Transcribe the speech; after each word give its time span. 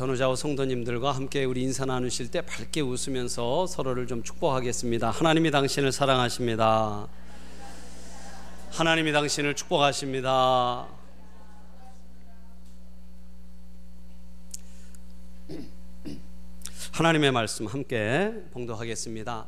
전우자와 0.00 0.34
성도님들과 0.34 1.12
함께 1.12 1.44
우리 1.44 1.60
인사 1.60 1.84
나누실 1.84 2.30
때 2.30 2.40
밝게 2.40 2.80
웃으면서 2.80 3.66
서로를 3.66 4.06
좀 4.06 4.22
축복하겠습니다. 4.22 5.10
하나님이 5.10 5.50
당신을 5.50 5.92
사랑하십니다. 5.92 7.06
하나님이 8.70 9.12
당신을 9.12 9.54
축복하십니다. 9.54 10.86
하나님의 16.92 17.32
말씀 17.32 17.66
함께 17.66 18.32
봉독하겠습니다. 18.52 19.46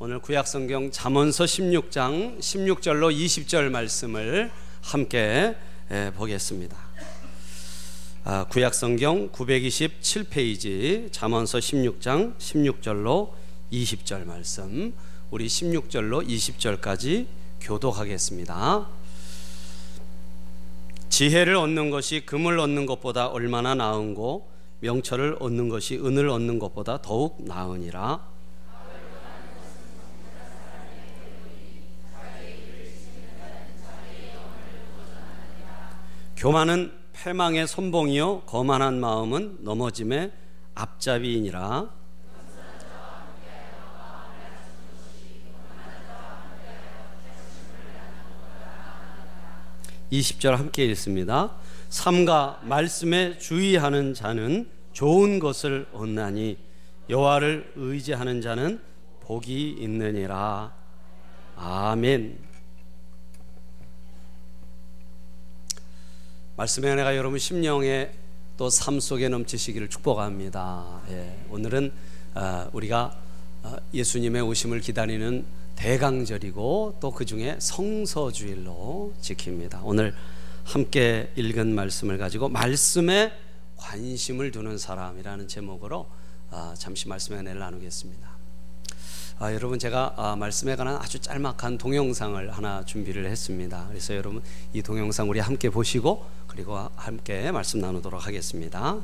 오늘 0.00 0.18
구약 0.18 0.48
성경 0.48 0.90
잠언서 0.90 1.44
16장 1.44 2.40
16절로 2.40 3.16
20절 3.16 3.70
말씀을 3.70 4.50
함께 4.80 5.54
보겠습니다. 6.16 6.76
아, 8.24 8.44
구약 8.44 8.72
성경 8.72 9.30
927페이지 9.30 11.10
잠언서 11.10 11.58
16장 11.58 12.36
16절로 12.38 13.32
20절 13.72 14.24
말씀 14.26 14.94
우리 15.32 15.48
16절로 15.48 16.24
20절까지 16.28 17.26
교독하겠습니다. 17.60 18.86
지혜를 21.08 21.56
얻는 21.56 21.90
것이 21.90 22.24
금을 22.24 22.60
얻는 22.60 22.86
것보다 22.86 23.26
얼마나 23.26 23.74
나은고 23.74 24.48
명철을 24.78 25.38
얻는 25.40 25.68
것이 25.68 25.96
은을 25.96 26.28
얻는 26.28 26.60
것보다 26.60 27.02
더욱 27.02 27.42
나으니라. 27.42 28.24
교만은 36.36 37.01
패망의 37.22 37.68
선봉이요 37.68 38.40
거만한 38.46 38.98
마음은 38.98 39.58
넘어짐의 39.60 40.32
앞잡이이니라. 40.74 41.88
20절 50.10 50.50
함께 50.56 50.84
읽습니다. 50.86 51.54
삼가 51.90 52.60
말씀에 52.64 53.38
주의하는 53.38 54.14
자는 54.14 54.68
좋은 54.92 55.38
것을 55.38 55.86
얻나니 55.92 56.58
여호와를 57.08 57.74
의지하는 57.76 58.40
자는 58.40 58.80
복이 59.20 59.76
있느니라. 59.78 60.74
아멘. 61.54 62.51
말씀의 66.62 66.92
은혜가 66.92 67.16
여러분 67.16 67.38
심령에 67.38 68.10
또 68.56 68.68
삶 68.68 69.00
속에 69.00 69.28
넘치시기를 69.28 69.88
축복합니다. 69.88 71.02
예, 71.10 71.36
오늘은 71.50 71.92
어, 72.34 72.68
우리가 72.72 73.16
어, 73.62 73.76
예수님의 73.92 74.42
오심을 74.42 74.80
기다리는 74.80 75.44
대강절이고 75.74 76.98
또 77.00 77.10
그 77.10 77.24
중에 77.24 77.56
성서주일로 77.58 79.14
지킵니다. 79.20 79.80
오늘 79.82 80.14
함께 80.64 81.32
읽은 81.34 81.74
말씀을 81.74 82.18
가지고 82.18 82.48
말씀에 82.48 83.32
관심을 83.76 84.52
두는 84.52 84.78
사람이라는 84.78 85.48
제목으로 85.48 86.06
아, 86.50 86.74
잠시 86.78 87.08
말씀의 87.08 87.40
은혜를 87.40 87.58
나누겠습니다. 87.58 88.31
아, 89.38 89.52
여러분 89.52 89.78
제가 89.78 90.14
아, 90.16 90.36
말씀에 90.36 90.76
관한 90.76 90.96
아주 90.96 91.18
짤막한 91.18 91.78
동영상을 91.78 92.50
하나 92.50 92.84
준비를 92.84 93.26
했습니다. 93.26 93.86
그래서 93.88 94.14
여러분 94.14 94.42
이 94.72 94.82
동영상 94.82 95.28
우리 95.28 95.40
함께 95.40 95.68
보시고 95.68 96.24
그리고 96.46 96.78
함께 96.96 97.50
말씀 97.50 97.80
나누도록 97.80 98.26
하겠습니다. 98.26 98.98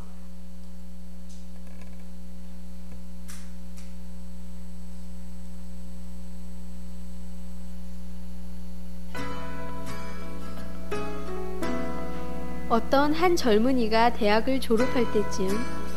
어떤 12.69 13.15
한 13.15 13.35
젊은이가 13.35 14.13
대학을 14.13 14.61
졸업할 14.61 15.11
때쯤 15.13 15.88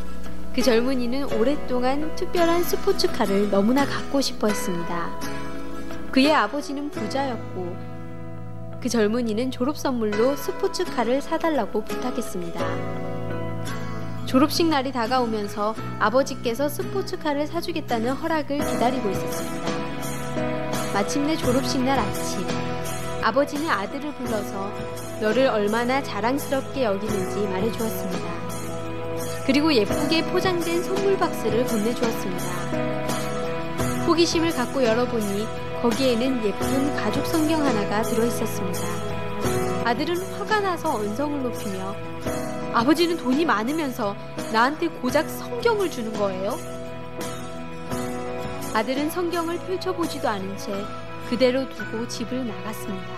그 0.54 0.60
젊은이는 0.60 1.32
오랫동안 1.32 2.14
특별한 2.14 2.62
스포츠카를 2.64 3.50
너무나 3.50 3.86
갖고 3.86 4.20
싶어 4.20 4.48
했습니다. 4.48 5.10
그의 6.10 6.34
아버지는 6.34 6.90
부자였고 6.90 7.74
그 8.78 8.88
젊은이는 8.90 9.50
졸업 9.50 9.78
선물로 9.78 10.36
스포츠카를 10.36 11.22
사달라고 11.22 11.84
부탁했습니다. 11.84 12.60
졸업식 14.26 14.66
날이 14.66 14.92
다가오면서 14.92 15.74
아버지께서 15.98 16.68
스포츠카를 16.68 17.46
사주겠다는 17.46 18.12
허락을 18.12 18.58
기다리고 18.58 19.08
있었습니다. 19.08 19.68
마침내 20.92 21.34
졸업식 21.36 21.82
날 21.82 21.98
아침, 21.98 22.46
아버지는 23.22 23.70
아들을 23.70 24.14
불러서 24.16 24.70
너를 25.22 25.46
얼마나 25.46 26.02
자랑스럽게 26.02 26.84
여기는지 26.84 27.40
말해주었습니다. 27.48 28.41
그리고 29.46 29.74
예쁘게 29.74 30.24
포장된 30.26 30.82
선물 30.82 31.16
박스를 31.16 31.66
건네주었습니다. 31.66 32.44
호기심을 34.06 34.52
갖고 34.52 34.82
열어보니 34.84 35.46
거기에는 35.82 36.44
예쁜 36.44 36.96
가죽 36.96 37.26
성경 37.26 37.64
하나가 37.64 38.02
들어있었습니다. 38.02 38.80
아들은 39.84 40.16
화가 40.34 40.60
나서 40.60 40.94
언성을 40.94 41.42
높이며 41.42 41.96
아버지는 42.72 43.16
돈이 43.16 43.44
많으면서 43.44 44.14
나한테 44.52 44.86
고작 44.88 45.28
성경을 45.28 45.90
주는 45.90 46.12
거예요? 46.12 46.56
아들은 48.74 49.10
성경을 49.10 49.58
펼쳐보지도 49.58 50.28
않은 50.28 50.56
채 50.56 50.72
그대로 51.28 51.68
두고 51.68 52.06
집을 52.06 52.46
나갔습니다. 52.46 53.08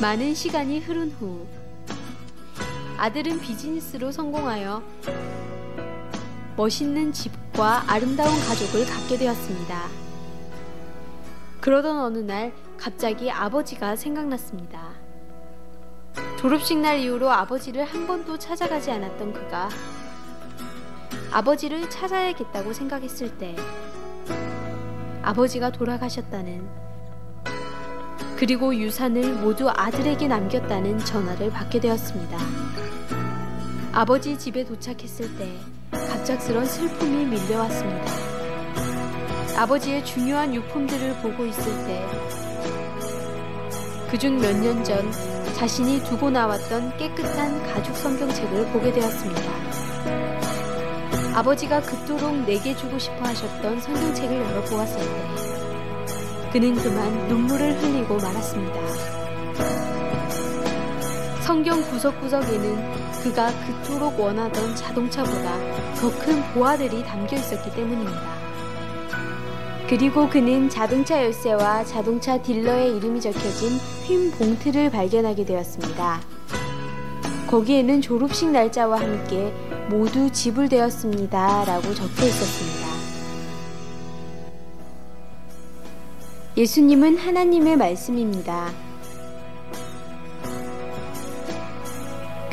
많은 0.00 0.34
시간이 0.34 0.80
흐른 0.80 1.12
후 1.12 1.46
아들은 3.02 3.40
비즈니스로 3.40 4.12
성공하여 4.12 4.80
멋있는 6.56 7.12
집과 7.12 7.82
아름다운 7.88 8.30
가족을 8.30 8.86
갖게 8.86 9.18
되었습니다. 9.18 9.88
그러던 11.60 11.98
어느 11.98 12.18
날 12.18 12.52
갑자기 12.78 13.28
아버지가 13.28 13.96
생각났습니다. 13.96 14.90
졸업식 16.38 16.78
날 16.78 17.00
이후로 17.00 17.28
아버지를 17.28 17.82
한 17.82 18.06
번도 18.06 18.38
찾아가지 18.38 18.92
않았던 18.92 19.32
그가 19.32 19.68
아버지를 21.32 21.90
찾아야겠다고 21.90 22.72
생각했을 22.72 23.36
때 23.36 23.56
아버지가 25.22 25.72
돌아가셨다는 25.72 26.68
그리고 28.36 28.72
유산을 28.72 29.40
모두 29.40 29.68
아들에게 29.68 30.28
남겼다는 30.28 31.00
전화를 31.00 31.50
받게 31.50 31.80
되었습니다. 31.80 32.81
아버지 33.92 34.38
집에 34.38 34.64
도착했을 34.64 35.36
때 35.36 35.48
갑작스런 35.92 36.64
슬픔이 36.64 37.26
밀려왔습니다. 37.26 38.04
아버지의 39.58 40.04
중요한 40.04 40.54
유품들을 40.54 41.16
보고 41.20 41.44
있을 41.44 41.64
때 41.86 42.06
그중 44.10 44.38
몇 44.40 44.52
년 44.60 44.82
전 44.84 45.10
자신이 45.54 46.02
두고 46.04 46.30
나왔던 46.30 46.96
깨끗한 46.96 47.62
가죽 47.74 47.94
성경책을 47.96 48.72
보게 48.72 48.92
되었습니다. 48.92 49.42
아버지가 51.34 51.80
그토록 51.82 52.34
내게 52.46 52.74
주고 52.76 52.98
싶어 52.98 53.24
하셨던 53.24 53.80
성경책을 53.80 54.36
열어보았을 54.36 54.98
때 55.00 56.50
그는 56.52 56.74
그만 56.74 57.28
눈물을 57.28 57.78
흘리고 57.82 58.16
말았습니다. 58.16 58.80
성경 61.42 61.80
구석구석에는 61.90 63.11
그가 63.22 63.50
그토록 63.66 64.18
원하던 64.18 64.74
자동차보다 64.74 65.58
더 66.00 66.10
큰 66.18 66.42
보화들이 66.52 67.04
담겨 67.04 67.36
있었기 67.36 67.70
때문입니다. 67.74 68.42
그리고 69.88 70.28
그는 70.28 70.68
자동차 70.68 71.22
열쇠와 71.22 71.84
자동차 71.84 72.40
딜러의 72.40 72.96
이름이 72.96 73.20
적혀진 73.20 73.78
휜 74.08 74.30
봉투를 74.38 74.90
발견하게 74.90 75.44
되었습니다. 75.44 76.20
거기에는 77.46 78.00
졸업식 78.00 78.50
날짜와 78.50 79.00
함께 79.00 79.52
모두 79.90 80.30
지불되었습니다. 80.32 81.64
라고 81.66 81.94
적혀 81.94 82.24
있었습니다. 82.26 82.88
예수님은 86.56 87.18
하나님의 87.18 87.76
말씀입니다. 87.76 88.70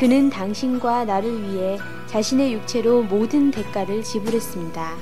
그는 0.00 0.30
당신과 0.30 1.04
나를 1.04 1.42
위해 1.42 1.76
자신의 2.06 2.54
육체로 2.54 3.02
모든 3.02 3.50
대가를 3.50 4.02
지불했습니다. 4.02 4.96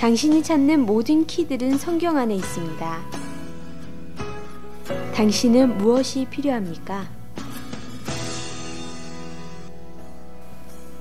당신이 0.00 0.42
찾는 0.42 0.80
모든 0.84 1.24
키들은 1.24 1.78
성경 1.78 2.16
안에 2.16 2.34
있습니다. 2.34 3.00
당신은 5.14 5.78
무엇이 5.78 6.26
필요합니까? 6.28 7.06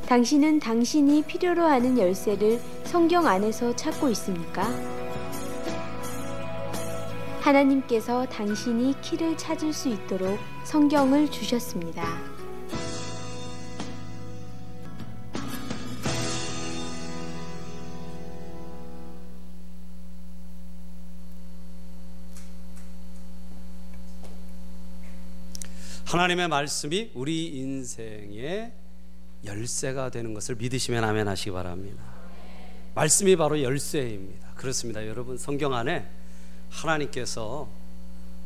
당신은 0.05 0.59
당신이 0.59 1.23
필요로 1.23 1.63
하는 1.63 1.97
열쇠를 1.97 2.61
성경 2.83 3.25
안에서 3.25 3.75
찾고 3.75 4.09
있습니까? 4.09 5.00
하나님께서 7.41 8.25
당신이 8.27 9.01
키를 9.01 9.35
찾을 9.35 9.73
수 9.73 9.89
있도록 9.89 10.39
성경을 10.63 11.29
주셨습니다. 11.31 12.03
하나님의 26.05 26.49
말씀이 26.49 27.11
우리 27.15 27.47
인생의 27.57 28.73
열쇠가 29.45 30.09
되는 30.09 30.33
것을 30.33 30.55
믿으시면 30.55 31.03
아멘 31.03 31.27
하시기 31.27 31.51
바랍니다. 31.51 32.03
말씀이 32.93 33.35
바로 33.37 33.61
열쇠입니다. 33.63 34.49
그렇습니다. 34.55 35.07
여러분 35.07 35.37
성경 35.37 35.73
안에 35.73 36.20
하나님께서 36.71 37.67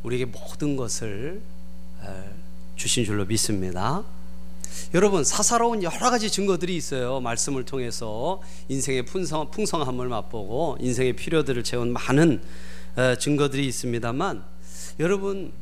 우리에게 0.04 0.25
모든 0.25 0.75
것을 0.75 1.42
주신 2.75 3.06
줄로 3.06 3.25
믿습니다. 3.25 4.04
여러분 4.94 5.24
사사로운 5.24 5.83
여러 5.83 6.10
가지 6.10 6.30
증거들이 6.30 6.75
있어요. 6.75 7.22
말씀을 7.22 7.63
통해서 7.63 8.42
인생의 8.68 9.06
풍성, 9.06 9.50
풍성함을 9.50 10.10
맛보고 10.10 10.77
인생의 10.80 11.13
필요들을 11.13 11.63
채운 11.63 11.94
많은 11.94 12.42
증거들이 13.19 13.66
있습니다만 13.68 14.44
여러분 15.00 15.54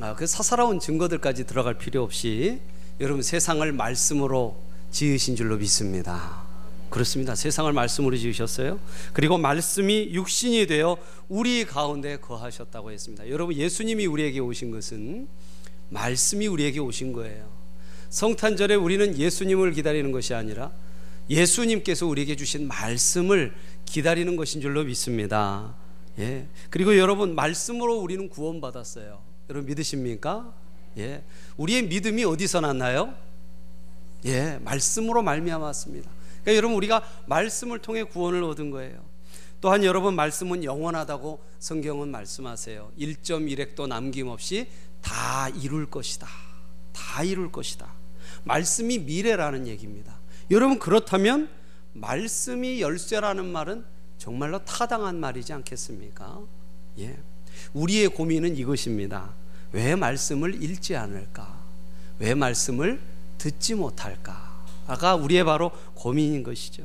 아, 0.00 0.14
그 0.14 0.26
사사로운 0.26 0.80
증거들까지 0.80 1.44
들어갈 1.46 1.74
필요 1.74 2.02
없이 2.02 2.60
여러분 3.00 3.22
세상을 3.22 3.70
말씀으로 3.72 4.56
지으신 4.90 5.36
줄로 5.36 5.56
믿습니다. 5.56 6.41
그렇습니다. 6.92 7.34
세상을 7.34 7.72
말씀으로 7.72 8.14
지으셨어요. 8.18 8.78
그리고 9.14 9.38
말씀이 9.38 10.10
육신이 10.12 10.66
되어 10.66 10.98
우리 11.26 11.64
가운데 11.64 12.18
거하셨다고 12.18 12.92
했습니다. 12.92 13.30
여러분 13.30 13.56
예수님이 13.56 14.04
우리에게 14.04 14.40
오신 14.40 14.70
것은 14.70 15.26
말씀이 15.88 16.46
우리에게 16.46 16.80
오신 16.80 17.14
거예요. 17.14 17.48
성탄절에 18.10 18.74
우리는 18.74 19.16
예수님을 19.16 19.72
기다리는 19.72 20.12
것이 20.12 20.34
아니라 20.34 20.70
예수님께서 21.30 22.06
우리에게 22.06 22.36
주신 22.36 22.68
말씀을 22.68 23.54
기다리는 23.86 24.36
것인 24.36 24.60
줄로 24.60 24.84
믿습니다. 24.84 25.74
예. 26.18 26.46
그리고 26.68 26.98
여러분 26.98 27.34
말씀으로 27.34 28.00
우리는 28.00 28.28
구원받았어요. 28.28 29.18
여러분 29.48 29.66
믿으십니까? 29.66 30.52
예. 30.98 31.22
우리의 31.56 31.84
믿음이 31.84 32.24
어디서 32.24 32.60
났나요? 32.60 33.14
예, 34.26 34.58
말씀으로 34.62 35.22
말미암았습니다. 35.22 36.21
그러니까 36.42 36.56
여러분 36.56 36.76
우리가 36.76 37.02
말씀을 37.26 37.78
통해 37.78 38.02
구원을 38.02 38.42
얻은 38.44 38.70
거예요. 38.70 39.12
또한 39.60 39.84
여러분 39.84 40.14
말씀은 40.14 40.64
영원하다고 40.64 41.40
성경은 41.60 42.10
말씀하세요. 42.10 42.92
1.1획도 42.98 43.86
남김없이 43.86 44.68
다 45.00 45.48
이룰 45.50 45.88
것이다. 45.88 46.28
다 46.92 47.22
이룰 47.22 47.52
것이다. 47.52 47.88
말씀이 48.44 48.98
미래라는 48.98 49.68
얘기입니다. 49.68 50.18
여러분 50.50 50.78
그렇다면 50.78 51.48
말씀이 51.92 52.80
열쇠라는 52.80 53.46
말은 53.46 53.84
정말로 54.18 54.64
타당한 54.64 55.20
말이지 55.20 55.52
않겠습니까? 55.52 56.40
예. 56.98 57.16
우리의 57.72 58.08
고민은 58.08 58.56
이것입니다. 58.56 59.34
왜 59.72 59.94
말씀을 59.94 60.62
읽지 60.62 60.96
않을까? 60.96 61.62
왜 62.18 62.34
말씀을 62.34 63.00
듣지 63.38 63.74
못할까? 63.74 64.51
아까 64.86 65.14
우리의 65.14 65.44
바로 65.44 65.70
고민인 65.94 66.42
것이죠. 66.42 66.84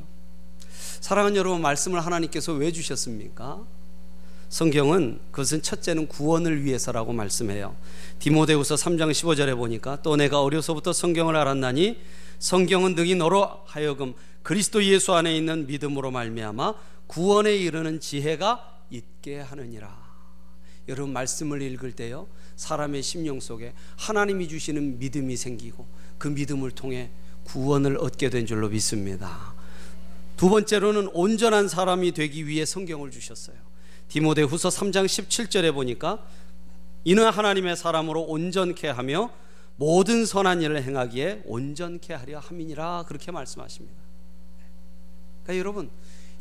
사랑하는 1.00 1.38
여러분, 1.38 1.62
말씀을 1.62 2.06
하나님께서 2.06 2.54
왜 2.54 2.72
주셨습니까? 2.72 3.64
성경은 4.50 5.20
그것은 5.32 5.62
첫째는 5.62 6.08
구원을 6.08 6.64
위해서라고 6.64 7.12
말씀해요. 7.14 7.76
디모데후서 8.20 8.76
3장 8.76 9.12
15절에 9.12 9.56
보니까 9.56 10.02
또 10.02 10.16
내가 10.16 10.42
어려서부터 10.42 10.94
성경을 10.94 11.36
알았나니 11.36 12.00
성경은 12.40 12.96
능히 12.96 13.16
너로 13.16 13.62
하여금 13.66 14.14
그리스도 14.44 14.84
예수 14.84 15.14
안에 15.14 15.36
있는 15.36 15.68
믿음으로 15.68 16.12
말미암아 16.12 16.76
구원에 17.08 17.56
이르는 17.58 18.00
지혜가 18.00 18.84
있게 18.90 19.40
하느니라. 19.40 20.08
여러분 20.88 21.12
말씀을 21.12 21.62
읽을 21.62 21.92
때요 21.92 22.28
사람의 22.56 23.04
심령 23.04 23.42
속에 23.42 23.74
하나님이 23.98 24.48
주시는 24.48 25.00
믿음이 25.00 25.36
생기고 25.36 25.86
그 26.18 26.30
믿음을 26.30 26.72
통해 26.72 27.12
구원을 27.48 27.98
얻게 27.98 28.30
된 28.30 28.46
줄로 28.46 28.68
믿습니다. 28.70 29.54
두 30.36 30.50
번째로는 30.50 31.10
온전한 31.14 31.68
사람이 31.68 32.12
되기 32.12 32.46
위해 32.46 32.66
성경을 32.66 33.10
주셨어요. 33.10 33.56
디모데후서 34.10 34.70
3장 34.70 35.06
17절에 35.06 35.74
보니까 35.74 36.24
이는 37.04 37.30
하나님의 37.30 37.78
사람으로 37.78 38.24
온전케 38.24 38.90
하며 38.90 39.32
모든 39.78 40.26
선한 40.26 40.62
일을 40.62 40.84
행하기에 40.84 41.44
온전케 41.46 42.14
하려 42.14 42.40
함이니라 42.40 43.06
그렇게 43.08 43.32
말씀하십니다. 43.32 43.98
그러니까 45.44 45.60
여러분 45.60 45.90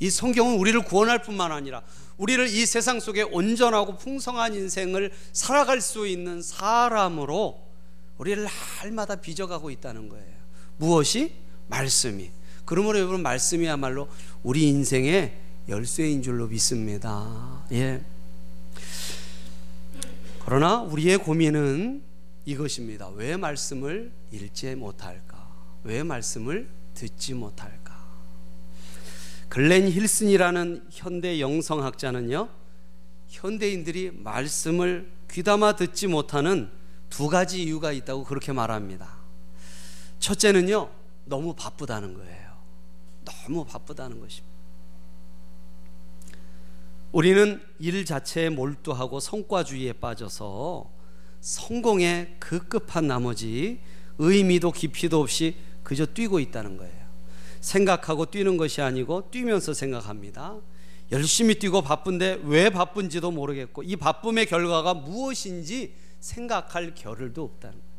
이 0.00 0.10
성경은 0.10 0.58
우리를 0.58 0.82
구원할 0.84 1.22
뿐만 1.22 1.52
아니라 1.52 1.82
우리를 2.18 2.48
이 2.48 2.66
세상 2.66 2.98
속에 3.00 3.22
온전하고 3.22 3.96
풍성한 3.96 4.54
인생을 4.54 5.12
살아갈 5.32 5.80
수 5.80 6.06
있는 6.06 6.42
사람으로 6.42 7.62
우리를 8.18 8.46
날마다 8.82 9.16
빚어가고 9.16 9.70
있다는 9.70 10.08
거예요. 10.08 10.35
무엇이? 10.78 11.34
말씀이. 11.69 12.31
그러므로 12.64 12.99
여러분 12.99 13.23
말씀이야말로 13.23 14.08
우리 14.43 14.69
인생의 14.69 15.37
열쇠인 15.69 16.23
줄로 16.23 16.46
믿습니다. 16.46 17.64
예. 17.73 18.02
그러나 20.44 20.82
우리의 20.82 21.19
고민은 21.19 22.02
이것입니다. 22.44 23.08
왜 23.11 23.37
말씀을 23.37 24.12
읽지 24.31 24.76
못할까? 24.76 25.49
왜 25.82 26.02
말씀을 26.02 26.69
듣지 26.94 27.34
못할까? 27.34 27.96
글렌 29.49 29.88
힐슨이라는 29.88 30.87
현대 30.90 31.40
영성학자는요, 31.40 32.49
현대인들이 33.28 34.12
말씀을 34.12 35.11
귀담아 35.31 35.76
듣지 35.76 36.06
못하는 36.06 36.70
두 37.11 37.28
가지 37.28 37.62
이유가 37.62 37.90
있다고 37.93 38.25
그렇게 38.25 38.52
말합니다. 38.52 39.15
첫째는요, 40.26 40.90
너무 41.25 41.55
바쁘다는 41.55 42.14
거예요. 42.14 42.50
너무 43.25 43.64
바쁘다는 43.64 44.18
것입니다. 44.18 44.56
우리는 47.12 47.62
일 47.78 48.04
자체에 48.04 48.49
몰두하고 48.49 49.21
성과주의에 49.21 49.92
빠져서 49.92 50.90
성공에 51.40 52.38
급급한 52.40 53.06
나머지 53.06 53.78
의미도 54.18 54.73
깊이도 54.73 55.21
없이 55.21 55.54
그저 55.85 56.04
뛰고 56.04 56.40
있다는 56.40 56.76
거예요. 56.76 57.06
생각하고 57.61 58.26
뛰는 58.26 58.56
것이 58.56 58.83
아니고 58.83 59.30
뛰면서 59.30 59.75
생각합니다. 59.75 60.56
열심히 61.12 61.54
뛰고 61.54 61.83
바쁜데 61.83 62.40
왜 62.42 62.71
바쁜지도 62.71 63.30
모르겠고 63.30 63.85
이 63.85 63.95
바쁨의 63.95 64.47
결과가 64.47 64.92
무엇인지 64.95 65.95
생각할 66.18 66.97
겨를도 66.97 67.45
없다는 67.45 67.78
거예요. 67.78 67.95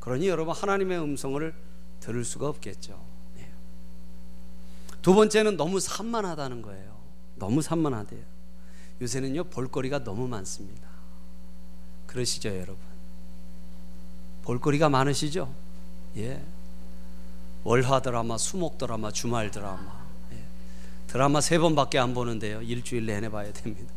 그러니 0.00 0.28
여러분 0.28 0.54
하나님의 0.54 0.98
음성을 1.00 1.54
들을 2.00 2.24
수가 2.24 2.48
없겠죠. 2.48 2.98
네. 3.36 3.50
두 5.02 5.14
번째는 5.14 5.56
너무 5.56 5.80
산만하다는 5.80 6.62
거예요. 6.62 6.96
너무 7.36 7.62
산만하대요. 7.62 8.22
요새는요 9.00 9.44
볼거리가 9.44 10.02
너무 10.04 10.26
많습니다. 10.28 10.88
그러시죠 12.06 12.48
여러분? 12.48 12.78
볼거리가 14.42 14.88
많으시죠? 14.88 15.52
예. 16.16 16.42
월화 17.64 18.00
드라마, 18.00 18.38
수목 18.38 18.78
드라마, 18.78 19.10
주말 19.12 19.50
드라마. 19.50 20.06
예. 20.32 20.38
드라마 21.06 21.40
세 21.40 21.58
번밖에 21.58 21.98
안 21.98 22.14
보는데요. 22.14 22.62
일주일 22.62 23.04
내내 23.06 23.28
봐야 23.28 23.52
됩니다. 23.52 23.92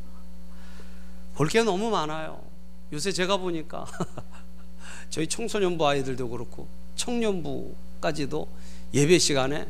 볼 1.36 1.48
게 1.48 1.64
너무 1.64 1.90
많아요. 1.90 2.44
요새 2.92 3.12
제가 3.12 3.38
보니까 3.38 3.86
저희 5.12 5.28
청소년부 5.28 5.86
아이들도 5.88 6.30
그렇고 6.30 6.68
청년부까지도 6.96 8.48
예배 8.94 9.20
시간에 9.20 9.68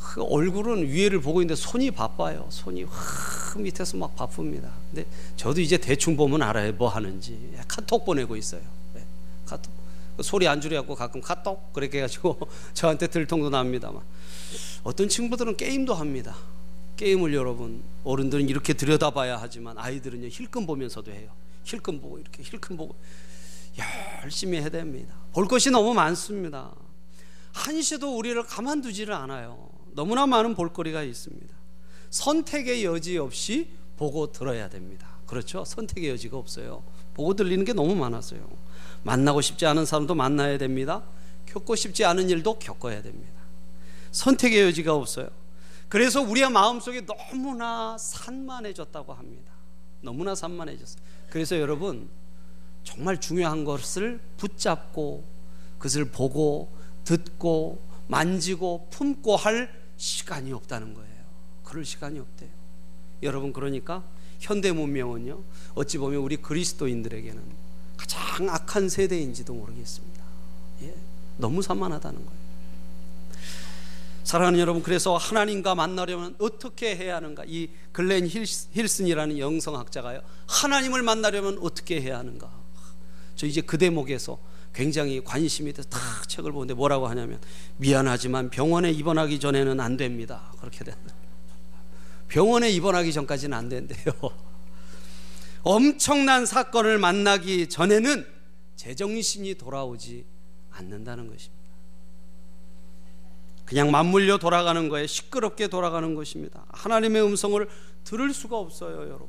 그 0.00 0.22
얼굴은 0.22 0.86
위에를 0.88 1.20
보고 1.20 1.42
있는데 1.42 1.60
손이 1.60 1.90
바빠요. 1.90 2.46
손이 2.50 2.84
확 2.84 3.60
밑에서 3.60 3.96
막 3.96 4.14
바쁩니다. 4.14 4.72
근데 4.90 5.06
저도 5.36 5.60
이제 5.60 5.76
대충 5.76 6.16
보면 6.16 6.42
알아요. 6.42 6.72
뭐 6.72 6.88
하는지. 6.88 7.52
카톡 7.66 8.04
보내고 8.04 8.36
있어요. 8.36 8.62
네. 8.94 9.04
카톡. 9.44 9.72
소리 10.22 10.46
안 10.48 10.60
줄여갖고 10.60 10.94
가끔 10.94 11.20
카톡 11.20 11.72
그렇게 11.72 11.98
해가지고 11.98 12.38
저한테 12.72 13.08
들통도 13.08 13.50
납니다만 13.50 14.00
어떤 14.84 15.08
친구들은 15.08 15.56
게임도 15.56 15.92
합니다. 15.92 16.36
게임을 16.96 17.34
여러분 17.34 17.82
어른들은 18.04 18.48
이렇게 18.48 18.72
들여다봐야 18.72 19.38
하지만 19.38 19.76
아이들은요 19.76 20.28
힐끔 20.28 20.66
보면서도 20.66 21.10
해요. 21.10 21.30
힐끔 21.64 22.00
보고 22.00 22.18
이렇게 22.18 22.42
힐끔 22.42 22.76
보고 22.76 22.94
열심히 24.22 24.58
해야 24.58 24.68
됩니다. 24.68 25.14
볼 25.32 25.46
것이 25.46 25.70
너무 25.70 25.94
많습니다. 25.94 26.72
한시도 27.52 28.16
우리를 28.16 28.42
가만두지를 28.44 29.14
않아요. 29.14 29.70
너무나 29.92 30.26
많은 30.26 30.54
볼거리가 30.54 31.02
있습니다. 31.02 31.54
선택의 32.10 32.84
여지 32.84 33.18
없이 33.18 33.70
보고 33.96 34.30
들어야 34.30 34.68
됩니다. 34.68 35.08
그렇죠? 35.26 35.64
선택의 35.64 36.10
여지가 36.10 36.36
없어요. 36.36 36.82
보고 37.14 37.34
들리는 37.34 37.64
게 37.64 37.72
너무 37.72 37.94
많았어요. 37.94 38.46
만나고 39.02 39.40
싶지 39.40 39.66
않은 39.66 39.86
사람도 39.86 40.14
만나야 40.14 40.58
됩니다. 40.58 41.02
겪고 41.46 41.76
싶지 41.76 42.04
않은 42.04 42.28
일도 42.28 42.58
겪어야 42.58 43.02
됩니다. 43.02 43.32
선택의 44.10 44.62
여지가 44.62 44.94
없어요. 44.94 45.28
그래서 45.88 46.20
우리의 46.20 46.50
마음속에 46.50 47.06
너무나 47.06 47.96
산만해졌다고 47.98 49.12
합니다. 49.14 49.52
너무나 50.02 50.34
산만해졌어요. 50.34 51.02
그래서 51.30 51.58
여러분 51.58 52.08
정말 52.86 53.20
중요한 53.20 53.64
것을 53.64 54.20
붙잡고 54.36 55.24
그것을 55.76 56.06
보고 56.06 56.72
듣고 57.04 57.82
만지고 58.06 58.86
품고 58.90 59.34
할 59.36 59.70
시간이 59.96 60.52
없다는 60.52 60.94
거예요. 60.94 61.10
그럴 61.64 61.84
시간이 61.84 62.18
없대요. 62.20 62.48
여러분 63.24 63.52
그러니까 63.52 64.04
현대 64.38 64.70
문명은요 64.70 65.42
어찌 65.74 65.98
보면 65.98 66.20
우리 66.20 66.36
그리스도인들에게는 66.36 67.42
가장 67.96 68.48
악한 68.48 68.88
세대인지도 68.88 69.52
모르겠습니다. 69.52 70.22
예, 70.82 70.94
너무 71.38 71.62
산만하다는 71.62 72.24
거예요. 72.24 72.46
사랑하는 74.22 74.58
여러분, 74.58 74.82
그래서 74.82 75.16
하나님과 75.16 75.76
만나려면 75.76 76.34
어떻게 76.40 76.96
해야 76.96 77.14
하는가? 77.16 77.44
이 77.46 77.70
글렌 77.92 78.26
힐슨이라는 78.26 79.38
영성학자가요, 79.38 80.20
하나님을 80.48 81.02
만나려면 81.04 81.58
어떻게 81.62 82.00
해야 82.02 82.18
하는가? 82.18 82.65
저 83.36 83.46
이제 83.46 83.60
그 83.60 83.78
대목에서 83.78 84.38
굉장히 84.74 85.22
관심이 85.22 85.72
돼서 85.72 85.88
딱 85.88 86.28
책을 86.28 86.52
보는데 86.52 86.74
뭐라고 86.74 87.06
하냐면, 87.06 87.40
미안하지만 87.76 88.50
병원에 88.50 88.90
입원하기 88.90 89.38
전에는 89.38 89.78
안 89.80 89.96
됩니다. 89.96 90.52
그렇게 90.58 90.84
된다. 90.84 91.14
병원에 92.28 92.70
입원하기 92.70 93.12
전까지는 93.12 93.56
안 93.56 93.68
된대요. 93.68 94.12
엄청난 95.62 96.46
사건을 96.46 96.98
만나기 96.98 97.68
전에는 97.68 98.26
제정신이 98.76 99.54
돌아오지 99.54 100.24
않는다는 100.70 101.28
것입니다. 101.28 101.56
그냥 103.64 103.90
맞물려 103.90 104.38
돌아가는 104.38 104.88
거에 104.88 105.06
시끄럽게 105.06 105.66
돌아가는 105.68 106.14
것입니다. 106.14 106.66
하나님의 106.68 107.22
음성을 107.22 107.68
들을 108.04 108.32
수가 108.32 108.58
없어요, 108.58 109.00
여러분. 109.00 109.28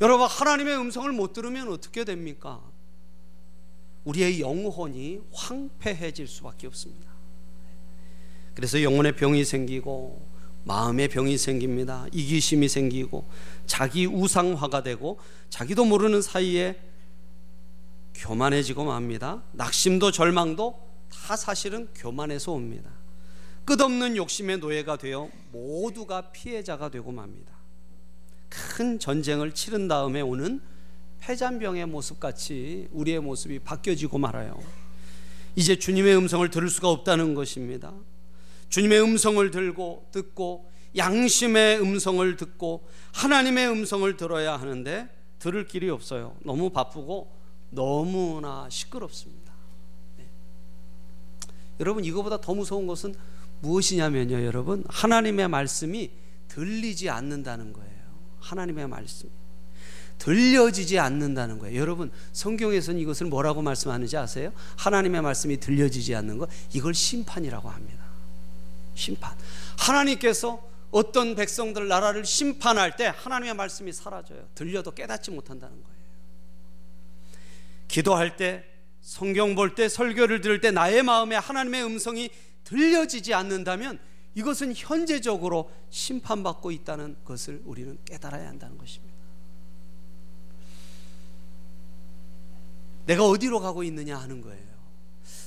여러분, 0.00 0.26
하나님의 0.26 0.78
음성을 0.78 1.10
못 1.12 1.32
들으면 1.34 1.68
어떻게 1.68 2.04
됩니까? 2.04 2.62
우리의 4.06 4.40
영혼이 4.40 5.20
황폐해질 5.32 6.26
수밖에 6.26 6.66
없습니다. 6.68 7.10
그래서 8.54 8.82
영혼의 8.82 9.16
병이 9.16 9.44
생기고 9.44 10.26
마음의 10.64 11.08
병이 11.08 11.36
생깁니다. 11.36 12.06
이기심이 12.12 12.68
생기고 12.68 13.28
자기 13.66 14.06
우상화가 14.06 14.82
되고 14.82 15.18
자기도 15.50 15.84
모르는 15.84 16.22
사이에 16.22 16.80
교만해지고 18.14 18.84
맙니다. 18.84 19.42
낙심도 19.52 20.10
절망도 20.10 20.86
다 21.10 21.36
사실은 21.36 21.88
교만에서 21.94 22.52
옵니다. 22.52 22.90
끝없는 23.64 24.16
욕심의 24.16 24.58
노예가 24.58 24.96
되어 24.96 25.28
모두가 25.52 26.30
피해자가 26.30 26.88
되고 26.88 27.12
맙니다. 27.12 27.52
큰 28.48 28.98
전쟁을 28.98 29.52
치른 29.52 29.88
다음에 29.88 30.20
오는 30.20 30.60
패잔병의 31.26 31.86
모습같이 31.86 32.86
우리의 32.92 33.18
모습이 33.18 33.58
바뀌어지고 33.58 34.16
말아요. 34.18 34.62
이제 35.56 35.76
주님의 35.76 36.16
음성을 36.16 36.48
들을 36.50 36.68
수가 36.68 36.88
없다는 36.88 37.34
것입니다. 37.34 37.92
주님의 38.68 39.02
음성을 39.02 39.50
들고 39.50 40.06
듣고 40.12 40.70
양심의 40.96 41.80
음성을 41.80 42.36
듣고 42.36 42.86
하나님의 43.12 43.68
음성을 43.68 44.16
들어야 44.16 44.56
하는데 44.56 45.08
들을 45.40 45.66
길이 45.66 45.90
없어요. 45.90 46.36
너무 46.44 46.70
바쁘고 46.70 47.32
너무나 47.70 48.68
시끄럽습니다. 48.70 49.52
네. 50.18 50.28
여러분 51.80 52.04
이거보다 52.04 52.40
더 52.40 52.54
무서운 52.54 52.86
것은 52.86 53.16
무엇이냐면요, 53.62 54.44
여러분. 54.44 54.84
하나님의 54.88 55.48
말씀이 55.48 56.12
들리지 56.46 57.10
않는다는 57.10 57.72
거예요. 57.72 57.90
하나님의 58.38 58.86
말씀. 58.86 59.28
들려지지 60.18 60.98
않는다는 60.98 61.58
거예요. 61.58 61.78
여러분, 61.80 62.10
성경에서는 62.32 63.00
이것을 63.00 63.26
뭐라고 63.26 63.62
말씀하는지 63.62 64.16
아세요? 64.16 64.52
하나님의 64.76 65.22
말씀이 65.22 65.58
들려지지 65.58 66.14
않는 66.14 66.38
것, 66.38 66.48
이걸 66.72 66.94
심판이라고 66.94 67.68
합니다. 67.68 68.04
심판. 68.94 69.36
하나님께서 69.78 70.66
어떤 70.90 71.34
백성들 71.34 71.88
나라를 71.88 72.24
심판할 72.24 72.96
때 72.96 73.12
하나님의 73.14 73.54
말씀이 73.54 73.92
사라져요. 73.92 74.48
들려도 74.54 74.92
깨닫지 74.92 75.30
못한다는 75.30 75.82
거예요. 75.82 75.96
기도할 77.88 78.36
때, 78.36 78.64
성경 79.00 79.54
볼 79.54 79.74
때, 79.74 79.88
설교를 79.88 80.40
들을 80.40 80.60
때 80.60 80.70
나의 80.70 81.02
마음에 81.02 81.36
하나님의 81.36 81.84
음성이 81.84 82.30
들려지지 82.64 83.34
않는다면 83.34 83.98
이것은 84.34 84.74
현재적으로 84.74 85.70
심판받고 85.90 86.70
있다는 86.70 87.16
것을 87.24 87.62
우리는 87.64 87.98
깨달아야 88.04 88.48
한다는 88.48 88.76
것입니다. 88.76 89.15
내가 93.06 93.24
어디로 93.26 93.60
가고 93.60 93.82
있느냐 93.84 94.16
하는 94.16 94.40
거예요. 94.42 94.66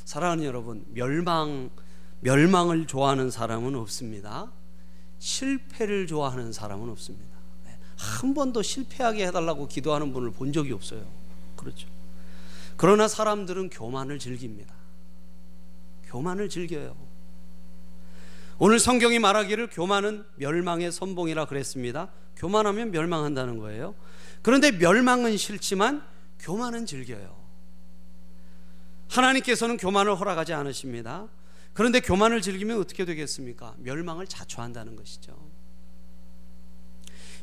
사랑하는 0.05 0.43
여러분, 0.43 0.85
멸망, 0.89 1.69
멸망을 2.21 2.87
좋아하는 2.87 3.29
사람은 3.29 3.75
없습니다. 3.75 4.51
실패를 5.19 6.07
좋아하는 6.07 6.51
사람은 6.51 6.89
없습니다. 6.89 7.37
네, 7.65 7.77
한 7.97 8.33
번도 8.33 8.61
실패하게 8.61 9.27
해달라고 9.27 9.67
기도하는 9.67 10.13
분을 10.13 10.31
본 10.31 10.51
적이 10.53 10.73
없어요. 10.73 11.05
그렇죠. 11.55 11.87
그러나 12.77 13.07
사람들은 13.07 13.69
교만을 13.69 14.19
즐깁니다. 14.19 14.73
교만을 16.05 16.49
즐겨요. 16.49 16.95
오늘 18.57 18.79
성경이 18.79 19.19
말하기를 19.19 19.69
교만은 19.69 20.25
멸망의 20.35 20.91
선봉이라 20.91 21.45
그랬습니다. 21.45 22.09
교만하면 22.35 22.91
멸망한다는 22.91 23.57
거예요. 23.57 23.95
그런데 24.41 24.71
멸망은 24.71 25.37
싫지만 25.37 26.03
교만은 26.39 26.85
즐겨요. 26.85 27.38
하나님께서는 29.09 29.77
교만을 29.77 30.19
허락하지 30.19 30.53
않으십니다. 30.53 31.27
그런데 31.73 31.99
교만을 31.99 32.41
즐기면 32.41 32.79
어떻게 32.79 33.05
되겠습니까? 33.05 33.75
멸망을 33.79 34.27
자초한다는 34.27 34.95
것이죠. 34.95 35.35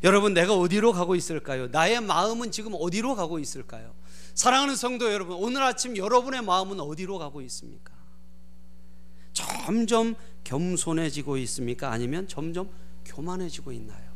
여러분, 0.04 0.34
내가 0.34 0.54
어디로 0.54 0.92
가고 0.92 1.14
있을까요? 1.14 1.68
나의 1.68 2.00
마음은 2.00 2.50
지금 2.50 2.72
어디로 2.74 3.14
가고 3.14 3.38
있을까요? 3.38 3.94
사랑하는 4.34 4.76
성도 4.76 5.12
여러분, 5.12 5.36
오늘 5.36 5.62
아침 5.62 5.96
여러분의 5.96 6.42
마음은 6.42 6.80
어디로 6.80 7.18
가고 7.18 7.40
있습니까? 7.42 7.94
점점 9.32 10.14
겸손해지고 10.44 11.38
있습니까? 11.38 11.90
아니면 11.90 12.28
점점 12.28 12.68
교만해지고 13.04 13.72
있나요? 13.72 14.06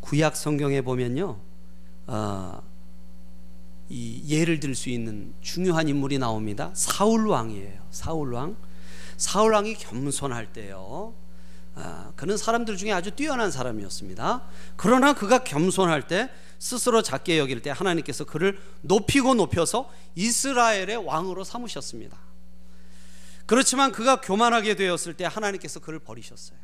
구약 0.00 0.36
성경에 0.36 0.82
보면요, 0.82 1.40
어, 2.06 2.62
이 3.88 4.22
예를 4.28 4.60
들 4.60 4.74
수 4.74 4.88
있는 4.88 5.34
중요한 5.40 5.88
인물이 5.88 6.18
나옵니다. 6.18 6.70
사울 6.74 7.26
왕이에요. 7.26 7.86
사울 7.90 8.32
왕. 8.32 8.56
사울 9.16 9.52
왕이 9.52 9.74
겸손할 9.74 10.52
때요. 10.52 11.14
아, 11.76 12.12
그는 12.16 12.36
사람들 12.36 12.76
중에 12.76 12.92
아주 12.92 13.10
뛰어난 13.10 13.50
사람이었습니다. 13.50 14.42
그러나 14.76 15.12
그가 15.12 15.44
겸손할 15.44 16.06
때 16.06 16.30
스스로 16.58 17.02
작게 17.02 17.38
여길 17.38 17.62
때 17.62 17.70
하나님께서 17.70 18.24
그를 18.24 18.58
높이고 18.80 19.34
높여서 19.34 19.90
이스라엘의 20.14 20.96
왕으로 21.04 21.44
삼으셨습니다. 21.44 22.16
그렇지만 23.46 23.92
그가 23.92 24.20
교만하게 24.20 24.74
되었을 24.76 25.14
때 25.14 25.24
하나님께서 25.24 25.80
그를 25.80 25.98
버리셨어요. 25.98 26.58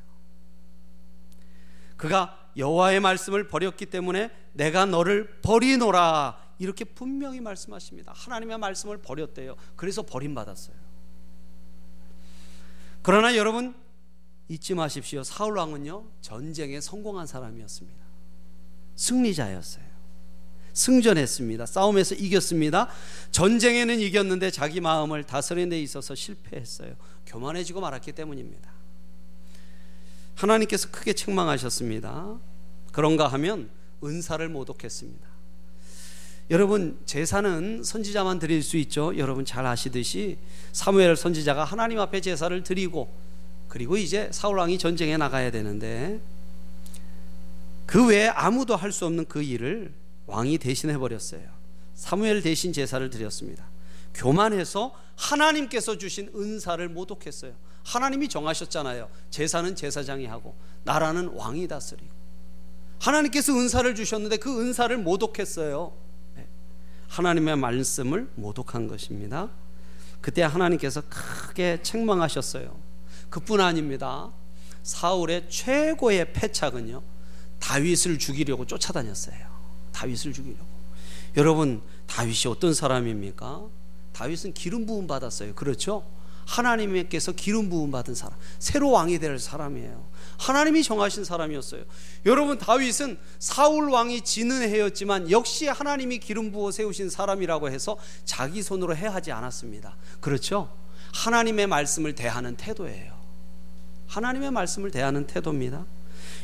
그가 1.97 2.39
여호와의 2.57 3.01
말씀을 3.01 3.49
버렸기 3.49 3.87
때문에 3.87 4.31
내가 4.55 4.87
너를 4.87 5.41
버리노라 5.43 6.39
이렇게 6.61 6.85
분명히 6.85 7.41
말씀하십니다. 7.41 8.13
하나님의 8.15 8.59
말씀을 8.59 8.99
버렸대요. 8.99 9.57
그래서 9.77 10.03
버림받았어요. 10.03 10.77
그러나 13.03 13.35
여러분 13.35 13.75
잊지 14.49 14.75
마십시오. 14.75 15.23
사울 15.25 15.57
왕은요 15.57 16.05
전쟁에 16.21 16.83
성공한 16.83 17.27
사람이었습니다. 17.27 17.99
승리자였어요. 18.95 19.85
승전했습니다. 20.75 21.65
싸움에서 21.65 22.15
이겼습니다. 22.15 22.89
전쟁에는 23.31 23.99
이겼는데 23.99 24.51
자기 24.51 24.83
마음을 24.83 25.25
다스리는 25.25 25.71
데 25.71 25.81
있어서 25.81 26.15
실패했어요. 26.15 26.95
교만해지고 27.25 27.81
말았기 27.81 28.13
때문입니다. 28.13 28.71
하나님께서 30.35 30.91
크게 30.91 31.15
책망하셨습니다. 31.15 32.39
그런가 32.93 33.29
하면 33.29 33.71
은사를 34.05 34.47
모독했습니다. 34.51 35.30
여러분 36.51 36.99
제사는 37.07 37.85
선지자만 37.85 38.41
드릴 38.41 38.63
수 38.65 38.77
있죠. 38.79 39.17
여러분 39.17 39.45
잘 39.45 39.65
아시듯이 39.67 40.37
사무엘 40.73 41.17
선지자가 41.17 41.63
하나님 41.63 42.01
앞에 42.01 42.21
제사를 42.21 42.61
드리고 42.65 43.09
그리고 43.69 43.97
이제 43.97 44.29
사울 44.33 44.59
왕이 44.59 44.79
전쟁에 44.79 45.17
나가야 45.17 45.53
되는데 45.53 46.21
그 47.87 48.09
외에 48.09 48.27
아무도 48.29 48.75
할 48.75 48.91
수 48.91 49.07
없는 49.07 49.27
그 49.27 49.43
일을 49.43 49.93
왕이 50.27 50.59
대신해 50.59 50.99
버렸어요. 50.99 51.43
사무엘 51.95 52.43
대신 52.43 52.73
제사를 52.73 53.09
드렸습니다. 53.11 53.65
교만해서 54.15 54.93
하나님께서 55.15 55.99
주신 55.99 56.33
은사를 56.35 56.89
모독했어요. 56.89 57.53
하나님이 57.85 58.29
정하셨잖아요. 58.29 59.09
제사는 59.31 59.77
제사장이 59.77 60.27
하고 60.27 60.57
나라는 60.83 61.29
왕이 61.29 61.69
다스리고 61.69 62.11
하나님께서 62.99 63.53
은사를 63.53 63.95
주셨는데 63.95 64.39
그 64.39 64.61
은사를 64.61 64.97
모독했어요. 64.99 65.93
네. 67.11 67.17
하나님의 67.17 67.57
말씀을 67.57 68.31
모독한 68.37 68.87
것입니다. 68.87 69.51
그때 70.21 70.43
하나님께서 70.43 71.03
크게 71.09 71.81
책망하셨어요. 71.83 72.77
그뿐 73.29 73.61
아닙니다. 73.61 74.31
사울의 74.83 75.51
최고의 75.51 76.33
패착은요. 76.33 77.03
다윗을 77.59 78.19
죽이려고 78.19 78.67
쫓아다녔어요. 78.67 79.39
다윗을 79.93 80.33
죽이려고. 80.33 80.67
여러분, 81.37 81.83
다윗이 82.07 82.49
어떤 82.49 82.75
사람입니까? 82.75 83.67
다윗은 84.13 84.55
기름 84.55 84.87
부음 84.87 85.07
받았어요. 85.07 85.55
그렇죠? 85.55 86.05
하나님께서 86.47 87.33
기름 87.33 87.71
부음 87.71 87.91
받은 87.91 88.15
사람, 88.15 88.37
새로 88.59 88.91
왕이 88.91 89.19
될 89.19 89.39
사람이에요. 89.39 90.10
하나님이 90.41 90.83
정하신 90.83 91.25
사람이었어요. 91.25 91.85
여러분 92.25 92.57
다윗은 92.57 93.19
사울 93.39 93.91
왕이 93.91 94.23
지는 94.23 94.63
해였지만 94.63 95.31
역시 95.31 95.69
하나님이 95.69 96.19
기름 96.19 96.51
부어 96.51 96.71
세우신 96.71 97.11
사람이라고 97.11 97.69
해서 97.69 97.99
자기 98.25 98.63
손으로 98.63 98.97
해하지 98.97 99.33
않았습니다. 99.33 99.97
그렇죠? 100.21 100.75
하나님의 101.13 101.67
말씀을 101.67 102.15
대하는 102.15 102.57
태도예요. 102.57 103.21
하나님의 104.07 104.51
말씀을 104.51 104.91
대하는 104.91 105.27
태도입니다. 105.27 105.85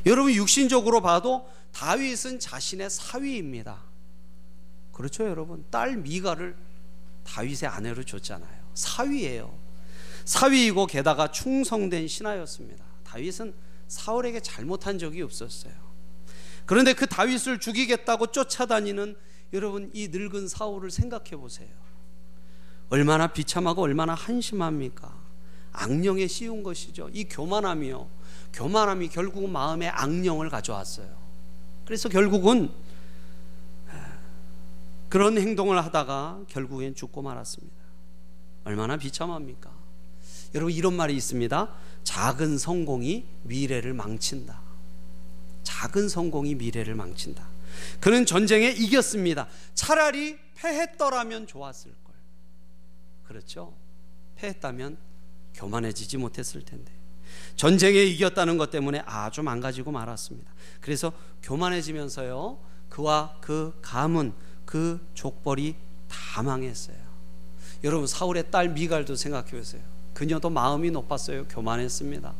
여러분 0.04 0.34
육신적으로 0.34 1.00
봐도 1.00 1.48
다윗은 1.72 2.38
자신의 2.38 2.90
사위입니다. 2.90 3.78
그렇죠, 4.92 5.26
여러분? 5.26 5.64
딸 5.70 5.96
미가를 5.96 6.54
다윗의 7.24 7.70
아내로 7.70 8.04
줬잖아요. 8.04 8.60
사위예요. 8.74 9.58
사위이고 10.26 10.86
게다가 10.86 11.30
충성된 11.30 12.08
신하였습니다. 12.08 12.84
다윗은 13.04 13.65
사울에게 13.88 14.40
잘못한 14.40 14.98
적이 14.98 15.22
없었어요. 15.22 15.72
그런데 16.64 16.92
그 16.92 17.06
다윗을 17.06 17.60
죽이겠다고 17.60 18.28
쫓아다니는 18.28 19.16
여러분 19.52 19.90
이 19.94 20.08
늙은 20.08 20.48
사울을 20.48 20.90
생각해 20.90 21.36
보세요. 21.36 21.68
얼마나 22.88 23.28
비참하고 23.28 23.82
얼마나 23.82 24.14
한심합니까? 24.14 25.14
악령에 25.72 26.26
씌운 26.26 26.62
것이죠. 26.62 27.10
이 27.12 27.24
교만함이요. 27.24 28.08
교만함이 28.52 29.08
결국은 29.08 29.52
마음에 29.52 29.88
악령을 29.88 30.48
가져왔어요. 30.50 31.08
그래서 31.84 32.08
결국은 32.08 32.70
그런 35.08 35.38
행동을 35.38 35.82
하다가 35.84 36.40
결국엔 36.48 36.94
죽고 36.94 37.22
말았습니다. 37.22 37.76
얼마나 38.64 38.96
비참합니까? 38.96 39.70
여러분 40.54 40.72
이런 40.72 40.94
말이 40.94 41.14
있습니다. 41.14 41.72
작은 42.06 42.56
성공이 42.56 43.26
미래를 43.42 43.92
망친다. 43.92 44.60
작은 45.64 46.08
성공이 46.08 46.54
미래를 46.54 46.94
망친다. 46.94 47.44
그는 48.00 48.24
전쟁에 48.24 48.70
이겼습니다. 48.70 49.48
차라리 49.74 50.38
패했더라면 50.54 51.48
좋았을 51.48 51.92
걸. 52.04 52.14
그렇죠? 53.24 53.74
패했다면 54.36 54.96
교만해지지 55.54 56.16
못했을 56.18 56.64
텐데. 56.64 56.92
전쟁에 57.56 58.04
이겼다는 58.04 58.56
것 58.56 58.70
때문에 58.70 59.02
아주 59.04 59.42
망가지고 59.42 59.90
말았습니다. 59.90 60.52
그래서 60.80 61.12
교만해지면서요. 61.42 62.58
그와 62.88 63.36
그 63.40 63.76
가문, 63.82 64.32
그 64.64 65.04
족벌이 65.14 65.74
다 66.08 66.44
망했어요. 66.44 66.96
여러분 67.82 68.06
사울의 68.06 68.52
딸 68.52 68.68
미갈도 68.68 69.16
생각해 69.16 69.50
보세요. 69.50 69.95
그녀도 70.16 70.48
마음이 70.48 70.90
높았어요. 70.92 71.46
교만했습니다. 71.46 72.32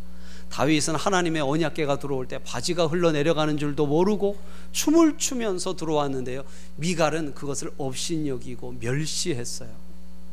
다윗은 0.49 0.95
하나님의 0.95 1.43
언약궤가 1.43 1.99
들어올 1.99 2.27
때 2.27 2.39
바지가 2.43 2.87
흘러내려가는 2.87 3.59
줄도 3.59 3.87
모르고 3.87 4.39
춤을 4.73 5.19
추면서 5.19 5.77
들어왔는데요. 5.77 6.43
미갈은 6.77 7.35
그것을 7.35 7.71
업신여기고 7.77 8.77
멸시했어요. 8.81 9.69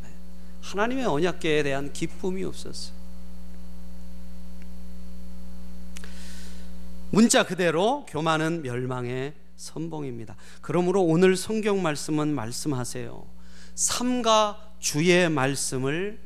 네. 0.03 0.09
하나님의 0.61 1.05
언약궤에 1.05 1.63
대한 1.63 1.91
기쁨이 1.91 2.45
없었어요. 2.45 2.95
문자 7.09 7.43
그대로 7.45 8.05
교만은 8.07 8.61
멸망의 8.61 9.33
선봉입니다. 9.57 10.37
그러므로 10.61 11.03
오늘 11.03 11.35
성경 11.35 11.81
말씀은 11.81 12.33
말씀하세요. 12.33 13.25
삼가 13.75 14.71
주의 14.79 15.29
말씀을 15.29 16.19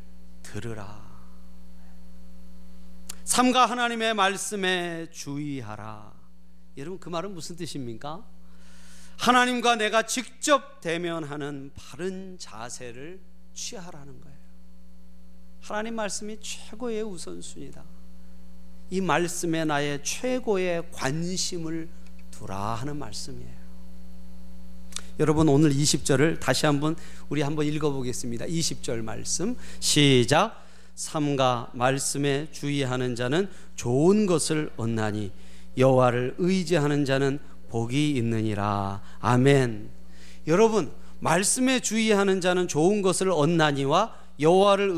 들으라. 0.44 1.07
삼가 3.28 3.66
하나님의 3.66 4.14
말씀에 4.14 5.08
주의하라. 5.12 6.14
여러분 6.78 6.98
그 6.98 7.10
말은 7.10 7.34
무슨 7.34 7.58
뜻입니까? 7.58 8.26
하나님과 9.18 9.76
내가 9.76 10.04
직접 10.04 10.80
대면하는 10.80 11.72
바른 11.76 12.38
자세를 12.40 13.20
취하라는 13.54 14.22
거예요. 14.22 14.38
하나님 15.60 15.96
말씀이 15.96 16.40
최고의 16.40 17.04
우선순위다. 17.04 17.84
이 18.92 19.02
말씀에 19.02 19.66
나의 19.66 20.06
최고의 20.06 20.90
관심을 20.94 21.90
두라 22.32 22.76
하는 22.76 22.96
말씀이에요. 22.96 23.58
여러분 25.20 25.50
오늘 25.50 25.72
20절을 25.72 26.40
다시 26.40 26.66
한번 26.66 26.96
우리 27.28 27.42
한번 27.42 27.66
읽어 27.66 27.92
보겠습니다. 27.92 28.46
20절 28.46 29.02
말씀 29.02 29.58
시작 29.82 30.67
삼가 30.98 31.70
말씀에 31.74 32.48
주의하는 32.52 33.14
자는 33.14 33.48
좋은 33.76 34.26
것을 34.26 34.72
얻나니 34.78 35.32
여호와를 35.78 36.36
의지하는 36.40 37.06
자는 37.06 37.38
복이 37.70 38.14
있느니라. 38.16 39.04
아멘. 39.20 39.92
여러분, 40.48 40.92
말씀에 41.20 41.82
주의하는 41.82 42.42
자는 42.42 42.68
좋은 42.68 43.04
것을 43.04 43.30
얻나니와 43.30 44.16
여호와를 44.40 44.92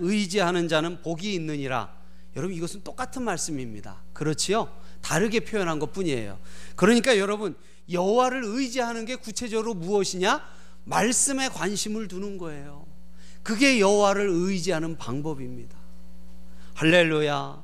의지하는 0.00 0.66
자는 0.66 1.02
복이 1.02 1.34
있느니라. 1.34 1.94
여러분 2.36 2.56
이것은 2.56 2.82
똑같은 2.82 3.22
말씀입니다. 3.22 4.02
그렇지요? 4.14 4.74
다르게 5.02 5.40
표현한 5.40 5.78
것뿐이에요. 5.78 6.38
그러니까 6.74 7.18
여러분 7.18 7.54
여호와를 7.90 8.42
의지하는 8.44 9.04
게 9.04 9.16
구체적으로 9.16 9.74
무엇이냐? 9.74 10.42
말씀에 10.84 11.48
관심을 11.48 12.08
두는 12.08 12.38
거예요. 12.38 12.93
그게 13.44 13.78
여호와를 13.78 14.28
의지하는 14.28 14.96
방법입니다. 14.96 15.78
할렐루야. 16.74 17.62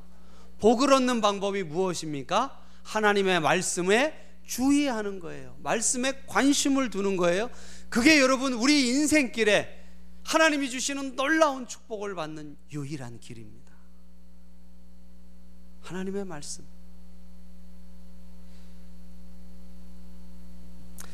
복을 0.59 0.93
얻는 0.93 1.19
방법이 1.21 1.63
무엇입니까? 1.63 2.57
하나님의 2.83 3.41
말씀에 3.41 4.13
주의하는 4.45 5.19
거예요. 5.19 5.57
말씀에 5.63 6.23
관심을 6.27 6.91
두는 6.91 7.17
거예요. 7.17 7.49
그게 7.89 8.19
여러분 8.19 8.53
우리 8.53 8.89
인생길에 8.89 9.81
하나님이 10.23 10.69
주시는 10.69 11.15
놀라운 11.15 11.67
축복을 11.67 12.13
받는 12.15 12.57
유일한 12.71 13.19
길입니다. 13.19 13.71
하나님의 15.81 16.25
말씀. 16.25 16.70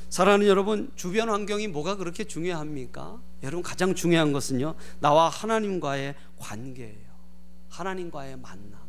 사랑하는 0.10 0.48
여러분, 0.48 0.92
주변 0.96 1.30
환경이 1.30 1.68
뭐가 1.68 1.96
그렇게 1.98 2.24
중요합니까? 2.24 3.22
여러분, 3.44 3.62
가장 3.62 3.94
중요한 3.94 4.32
것은요, 4.32 4.76
나와 5.00 5.30
하나님과의 5.30 6.16
관계예요. 6.38 7.08
하나님과의 7.70 8.38
만남. 8.38 8.80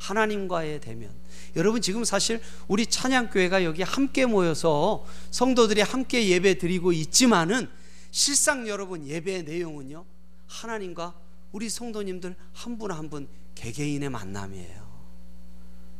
하나님과의 0.00 0.80
대면. 0.80 1.10
여러분, 1.56 1.80
지금 1.80 2.04
사실 2.04 2.40
우리 2.68 2.86
찬양교회가 2.86 3.64
여기 3.64 3.82
함께 3.82 4.26
모여서 4.26 5.06
성도들이 5.30 5.82
함께 5.82 6.28
예배 6.28 6.58
드리고 6.58 6.92
있지만은 6.92 7.68
실상 8.10 8.66
여러분 8.66 9.06
예배의 9.06 9.44
내용은요, 9.44 10.04
하나님과 10.48 11.14
우리 11.52 11.68
성도님들 11.68 12.34
한 12.52 12.78
분 12.78 12.90
한분 12.90 13.28
개개인의 13.54 14.10
만남이에요. 14.10 14.90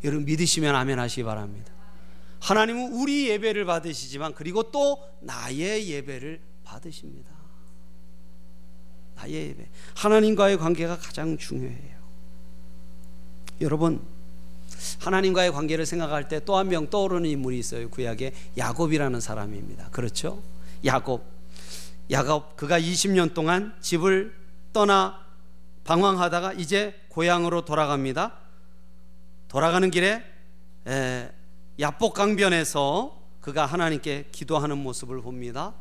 여러분 0.03 0.25
믿으시면 0.25 0.75
아멘 0.75 0.99
하시기 0.99 1.23
바랍니다. 1.25 1.80
하나님은 2.41 2.93
우리 2.93 3.29
예배를 3.29 3.65
받으시지만 3.65 4.35
그리고 4.35 4.71
또 4.71 4.99
나의 5.21 5.89
예배를 5.91 6.41
받으십니다. 6.65 7.31
나의 9.17 9.35
예배. 9.35 9.69
하나님과의 9.97 10.59
관계가 10.59 10.97
가장 10.99 11.37
중요해요. 11.37 12.01
여러분, 13.61 14.01
하나님과의 15.01 15.53
관계를 15.53 15.85
생각할 15.85 16.29
때 16.29 16.41
또 16.41 16.57
한 16.57 16.69
명 16.69 16.89
떠오르는 16.89 17.29
인물이 17.29 17.59
있어요. 17.59 17.91
구약에 17.91 18.33
야곱이라는 18.57 19.21
사람입니다. 19.21 19.91
그렇죠? 19.91 20.43
야곱. 20.85 21.23
야곱 22.11 22.57
그가 22.57 22.81
20년 22.81 23.35
동안 23.35 23.75
집을 23.81 24.35
떠나 24.73 25.21
방황하다가 25.85 26.55
이제 26.55 26.99
고향으로 27.09 27.65
돌아갑니다. 27.65 28.33
돌아가는 29.49 29.91
길에 29.91 30.23
에, 30.87 31.31
야복 31.81 32.15
강변에서 32.15 33.19
그가 33.41 33.67
하나님께 33.67 34.29
기도하는 34.33 34.79
모습을 34.79 35.23
봅니다. 35.23 35.75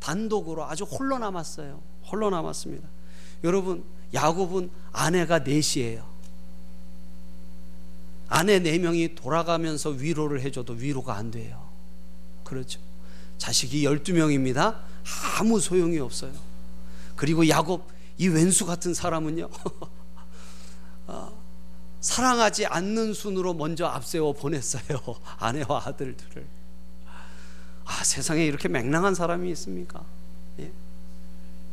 단독으로 0.00 0.64
아주 0.64 0.84
홀로 0.84 1.18
남았어요. 1.18 1.82
홀로 2.10 2.30
남았습니다. 2.30 2.86
여러분, 3.42 3.84
야곱은 4.12 4.70
아내가 4.92 5.40
넷이에요. 5.40 6.06
아내 8.28 8.58
네 8.58 8.78
명이 8.78 9.14
돌아가면서 9.14 9.90
위로를 9.90 10.40
해줘도 10.40 10.74
위로가 10.74 11.16
안 11.16 11.30
돼요. 11.30 11.68
그렇죠. 12.44 12.80
자식이 13.38 13.84
12명입니다. 13.84 14.80
아무 15.38 15.60
소용이 15.60 15.98
없어요. 15.98 16.32
그리고 17.14 17.48
야곱, 17.48 17.86
이 18.18 18.28
왼수 18.28 18.66
같은 18.66 18.94
사람은요, 18.94 19.44
어, 19.44 19.90
사랑하지 22.06 22.66
않는 22.66 23.14
순으로 23.14 23.52
먼저 23.52 23.86
앞세워 23.86 24.32
보냈어요. 24.32 25.02
아내와 25.38 25.82
아들들을. 25.86 26.46
아, 27.84 28.04
세상에 28.04 28.44
이렇게 28.46 28.68
맹랑한 28.68 29.16
사람이 29.16 29.50
있습니까? 29.50 30.04
예? 30.60 30.70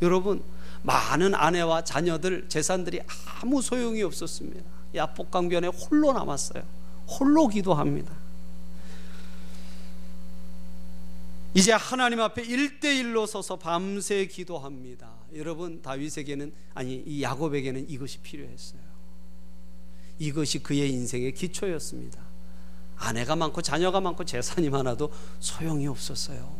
여러분, 0.02 0.42
많은 0.82 1.36
아내와 1.36 1.84
자녀들, 1.84 2.48
재산들이 2.48 3.00
아무 3.42 3.62
소용이 3.62 4.02
없었습니다. 4.02 4.60
야복강변에 4.96 5.68
홀로 5.68 6.12
남았어요. 6.12 6.64
홀로 7.06 7.46
기도합니다. 7.46 8.12
이제 11.54 11.70
하나님 11.70 12.20
앞에 12.20 12.42
일대일로 12.42 13.26
서서 13.26 13.60
밤새 13.60 14.26
기도합니다. 14.26 15.10
여러분, 15.36 15.80
다윗에게는, 15.80 16.52
아니, 16.74 17.04
이 17.06 17.22
야곱에게는 17.22 17.88
이것이 17.88 18.18
필요했어요. 18.18 18.83
이것이 20.18 20.62
그의 20.62 20.90
인생의 20.90 21.32
기초였습니다. 21.34 22.20
아내가 22.96 23.36
많고 23.36 23.62
자녀가 23.62 24.00
많고 24.00 24.24
재산이 24.24 24.70
많아도 24.70 25.12
소용이 25.40 25.86
없었어요. 25.86 26.54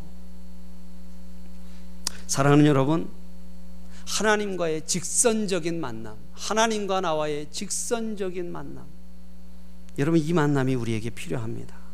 사랑하는 2.26 2.66
여러분, 2.66 3.08
하나님과의 4.06 4.86
직선적인 4.86 5.80
만남, 5.80 6.16
하나님과 6.32 7.00
나와의 7.00 7.48
직선적인 7.50 8.50
만남. 8.50 8.86
여러분, 9.98 10.20
이 10.20 10.32
만남이 10.32 10.74
우리에게 10.74 11.10
필요합니다. 11.10 11.84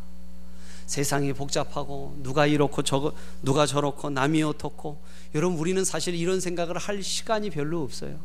세상이 0.91 1.33
복잡하고 1.35 2.19
누가 2.21 2.47
이렇고 2.47 2.83
저 2.83 3.13
누가 3.43 3.65
저렇고 3.65 4.11
남이 4.11 4.43
어떻고 4.43 5.01
여러분 5.37 5.57
우리는 5.57 5.85
사실 5.85 6.17
이런 6.17 6.41
생각을 6.41 6.79
할 6.79 7.01
시간이 7.01 7.51
별로 7.51 7.85
없어요. 7.85 8.19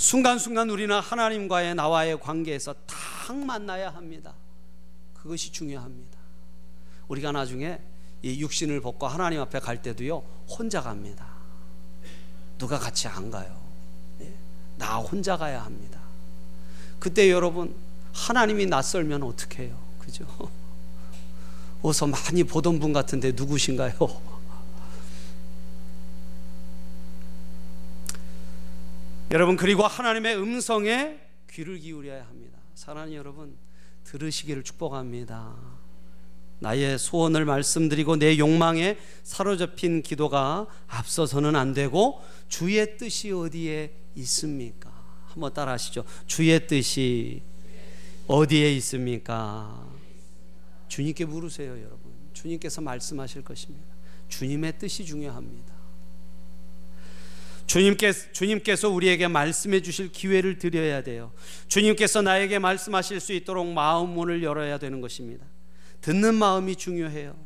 순간순간 0.00 0.70
우리는 0.70 0.98
하나님과의 0.98 1.74
나와의 1.74 2.18
관계에서 2.20 2.74
딱 2.86 3.36
만나야 3.36 3.90
합니다. 3.90 4.32
그것이 5.12 5.52
중요합니다. 5.52 6.18
우리가 7.06 7.32
나중에 7.32 7.78
이 8.22 8.40
육신을 8.40 8.80
벗고 8.80 9.06
하나님 9.06 9.40
앞에 9.42 9.58
갈 9.58 9.82
때도요 9.82 10.22
혼자 10.48 10.80
갑니다. 10.80 11.26
누가 12.56 12.78
같이 12.78 13.08
안 13.08 13.30
가요. 13.30 13.60
예? 14.22 14.32
나 14.78 14.96
혼자 14.96 15.36
가야 15.36 15.62
합니다. 15.62 16.00
그때 16.98 17.30
여러분 17.30 17.76
하나님이 18.14 18.64
낯설면 18.66 19.22
어떻게 19.22 19.64
해요? 19.64 19.76
그죠? 19.98 20.24
어서 21.82 22.06
많이 22.06 22.42
보던 22.44 22.80
분 22.80 22.94
같은데 22.94 23.32
누구신가요? 23.32 24.29
여러분 29.32 29.56
그리고 29.56 29.84
하나님의 29.84 30.36
음성에 30.36 31.20
귀를 31.50 31.78
기울여야 31.78 32.26
합니다. 32.26 32.58
사랑하는 32.74 33.14
여러분 33.14 33.56
들으시기를 34.02 34.64
축복합니다. 34.64 35.56
나의 36.58 36.98
소원을 36.98 37.44
말씀드리고 37.44 38.16
내 38.16 38.38
욕망에 38.38 38.98
사로잡힌 39.22 40.02
기도가 40.02 40.66
앞서서는 40.88 41.54
안 41.54 41.74
되고 41.74 42.22
주의 42.48 42.98
뜻이 42.98 43.30
어디에 43.30 43.94
있습니까? 44.16 44.90
한번 45.26 45.54
따라 45.54 45.72
하시죠. 45.72 46.04
주의 46.26 46.66
뜻이 46.66 47.42
어디에 48.26 48.72
있습니까? 48.74 49.88
주님께 50.88 51.24
물으세요, 51.24 51.70
여러분. 51.70 52.12
주님께서 52.32 52.80
말씀하실 52.80 53.44
것입니다. 53.44 53.94
주님의 54.28 54.78
뜻이 54.78 55.04
중요합니다. 55.04 55.79
주님께서, 57.70 58.32
주님께서 58.32 58.88
우리에게 58.88 59.28
말씀해 59.28 59.80
주실 59.80 60.10
기회를 60.10 60.58
드려야 60.58 61.04
돼요. 61.04 61.32
주님께서 61.68 62.20
나에게 62.20 62.58
말씀하실 62.58 63.20
수 63.20 63.32
있도록 63.32 63.64
마음 63.68 64.10
문을 64.10 64.42
열어야 64.42 64.78
되는 64.78 65.00
것입니다. 65.00 65.46
듣는 66.00 66.34
마음이 66.34 66.74
중요해요. 66.74 67.36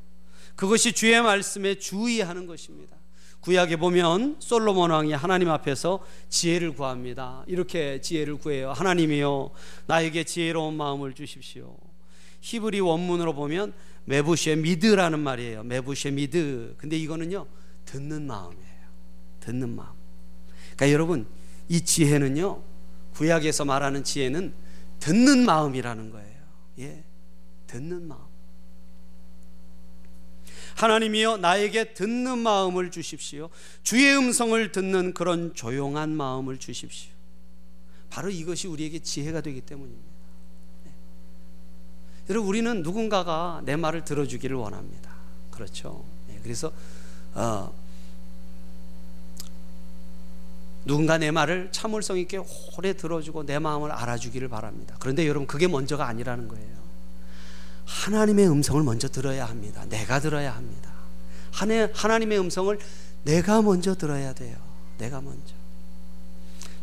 그것이 0.56 0.94
주의 0.94 1.20
말씀에 1.20 1.74
주의하는 1.74 2.46
것입니다. 2.46 2.96
구약에 3.40 3.76
보면 3.76 4.36
솔로몬 4.38 4.92
왕이 4.92 5.12
하나님 5.12 5.50
앞에서 5.50 6.02
지혜를 6.30 6.72
구합니다. 6.72 7.44
이렇게 7.46 8.00
지혜를 8.00 8.38
구해요. 8.38 8.72
하나님이요 8.72 9.50
나에게 9.86 10.24
지혜로운 10.24 10.74
마음을 10.74 11.12
주십시오. 11.12 11.76
히브리 12.40 12.80
원문으로 12.80 13.34
보면 13.34 13.74
메부쉐 14.06 14.56
미드라는 14.56 15.20
말이에요. 15.20 15.64
메부쉐 15.64 16.12
미드. 16.12 16.74
근데 16.78 16.96
이거는요 16.96 17.46
듣는 17.84 18.26
마음이에요. 18.26 18.84
듣는 19.40 19.76
마음. 19.76 20.03
그러니까 20.76 20.92
여러분 20.92 21.26
이 21.68 21.80
지혜는요 21.80 22.62
구약에서 23.14 23.64
말하는 23.64 24.04
지혜는 24.04 24.54
듣는 25.00 25.44
마음이라는 25.44 26.10
거예요. 26.10 26.42
예, 26.80 27.04
듣는 27.66 28.08
마음. 28.08 28.20
하나님이여 30.76 31.36
나에게 31.36 31.94
듣는 31.94 32.38
마음을 32.38 32.90
주십시오. 32.90 33.48
주의 33.82 34.16
음성을 34.16 34.72
듣는 34.72 35.14
그런 35.14 35.54
조용한 35.54 36.10
마음을 36.10 36.58
주십시오. 36.58 37.12
바로 38.10 38.30
이것이 38.30 38.66
우리에게 38.68 38.98
지혜가 38.98 39.40
되기 39.40 39.60
때문입니다. 39.60 40.08
네. 40.84 40.92
여러분 42.30 42.48
우리는 42.48 42.82
누군가가 42.82 43.62
내 43.64 43.76
말을 43.76 44.04
들어주기를 44.04 44.56
원합니다. 44.56 45.14
그렇죠. 45.50 46.04
네. 46.28 46.40
그래서 46.42 46.72
어, 47.34 47.72
누군가 50.84 51.18
내 51.18 51.30
말을 51.30 51.70
참을성 51.72 52.18
있게 52.18 52.38
오래 52.76 52.92
들어주고 52.92 53.46
내 53.46 53.58
마음을 53.58 53.90
알아주기를 53.90 54.48
바랍니다. 54.48 54.96
그런데 54.98 55.26
여러분 55.26 55.46
그게 55.46 55.66
먼저가 55.66 56.06
아니라는 56.06 56.48
거예요. 56.48 56.84
하나님의 57.86 58.48
음성을 58.48 58.82
먼저 58.82 59.08
들어야 59.08 59.46
합니다. 59.46 59.84
내가 59.88 60.20
들어야 60.20 60.54
합니다. 60.54 60.92
하나님의 61.50 62.38
음성을 62.38 62.78
내가 63.24 63.62
먼저 63.62 63.94
들어야 63.94 64.34
돼요. 64.34 64.56
내가 64.98 65.20
먼저. 65.20 65.54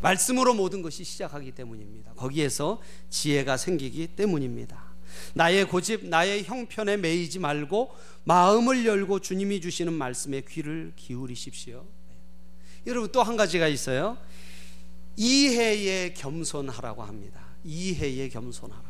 말씀으로 0.02 0.54
모든 0.54 0.82
것이 0.82 1.04
시작하기 1.04 1.52
때문입니다. 1.52 2.14
거기에서 2.14 2.82
지혜가 3.10 3.58
생기기 3.58 4.08
때문입니다. 4.08 4.82
나의 5.36 5.68
고집, 5.68 6.08
나의 6.08 6.44
형편에 6.44 6.98
매이지 6.98 7.40
말고 7.40 7.92
마음을 8.24 8.86
열고 8.86 9.20
주님이 9.20 9.62
주시는 9.62 9.94
말씀에 9.94 10.42
귀를 10.42 10.94
기울이십시오. 10.96 11.86
여러분 12.86 13.12
또 13.12 13.22
한 13.24 13.38
가지가 13.38 13.68
있어요. 13.68 14.18
이해에 15.16 16.14
겸손하라고 16.14 17.04
합니다. 17.04 17.42
이해에 17.64 18.30
겸손하라. 18.30 18.84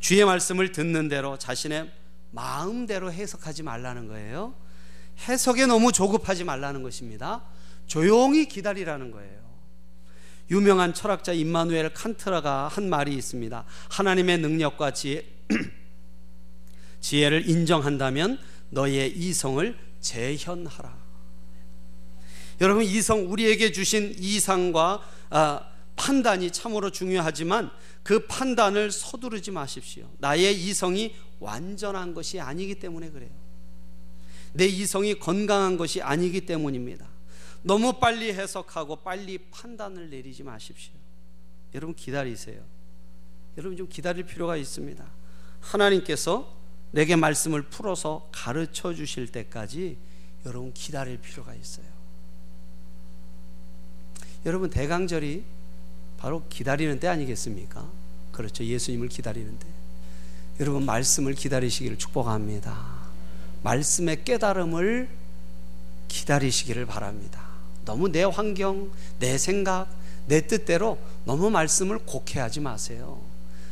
주의 0.00 0.24
말씀을 0.24 0.72
듣는 0.72 1.08
대로 1.08 1.38
자신의 1.38 1.90
마음대로 2.30 3.12
해석하지 3.12 3.62
말라는 3.62 4.08
거예요. 4.08 4.54
해석에 5.28 5.66
너무 5.66 5.92
조급하지 5.92 6.44
말라는 6.44 6.82
것입니다. 6.82 7.44
조용히 7.86 8.46
기다리라는 8.46 9.10
거예요. 9.10 9.38
유명한 10.50 10.94
철학자 10.94 11.32
임마누엘 11.32 11.92
칸트라가 11.92 12.68
한 12.68 12.88
말이 12.88 13.14
있습니다. 13.14 13.64
하나님의 13.90 14.38
능력과 14.38 14.92
지혜, 14.92 15.26
지혜를 17.00 17.48
인정한다면 17.50 18.38
너의 18.70 19.14
이성을 19.16 19.76
재현하라. 20.00 20.97
여러분 22.60 22.84
이성 22.84 23.30
우리에게 23.30 23.72
주신 23.72 24.14
이상과 24.18 25.02
아, 25.30 25.70
판단이 25.96 26.50
참으로 26.50 26.90
중요하지만 26.90 27.70
그 28.02 28.26
판단을 28.26 28.90
서두르지 28.90 29.50
마십시오. 29.50 30.08
나의 30.18 30.54
이성이 30.54 31.14
완전한 31.40 32.14
것이 32.14 32.40
아니기 32.40 32.76
때문에 32.76 33.10
그래요. 33.10 33.30
내 34.52 34.66
이성이 34.66 35.18
건강한 35.18 35.76
것이 35.76 36.00
아니기 36.00 36.42
때문입니다. 36.42 37.06
너무 37.62 37.94
빨리 37.94 38.32
해석하고 38.32 38.96
빨리 38.96 39.38
판단을 39.50 40.10
내리지 40.10 40.42
마십시오. 40.42 40.92
여러분 41.74 41.94
기다리세요. 41.94 42.64
여러분 43.58 43.76
좀 43.76 43.88
기다릴 43.88 44.24
필요가 44.24 44.56
있습니다. 44.56 45.04
하나님께서 45.60 46.56
내게 46.92 47.16
말씀을 47.16 47.62
풀어서 47.62 48.30
가르쳐 48.32 48.94
주실 48.94 49.30
때까지 49.30 49.98
여러분 50.46 50.72
기다릴 50.72 51.18
필요가 51.18 51.54
있어요. 51.54 51.97
여러분 54.48 54.70
대강절이 54.70 55.44
바로 56.16 56.42
기다리는 56.48 56.98
때 56.98 57.06
아니겠습니까? 57.06 57.86
그렇죠. 58.32 58.64
예수님을 58.64 59.08
기다리는 59.08 59.58
때. 59.58 59.66
여러분 60.58 60.86
말씀을 60.86 61.34
기다리시기를 61.34 61.98
축복합니다. 61.98 62.74
말씀의 63.62 64.24
깨달음을 64.24 65.10
기다리시기를 66.08 66.86
바랍니다. 66.86 67.42
너무 67.84 68.10
내 68.10 68.22
환경, 68.22 68.90
내 69.18 69.36
생각, 69.36 69.88
내 70.26 70.46
뜻대로 70.46 70.98
너무 71.26 71.50
말씀을 71.50 71.98
곡해하지 71.98 72.60
마세요. 72.60 73.20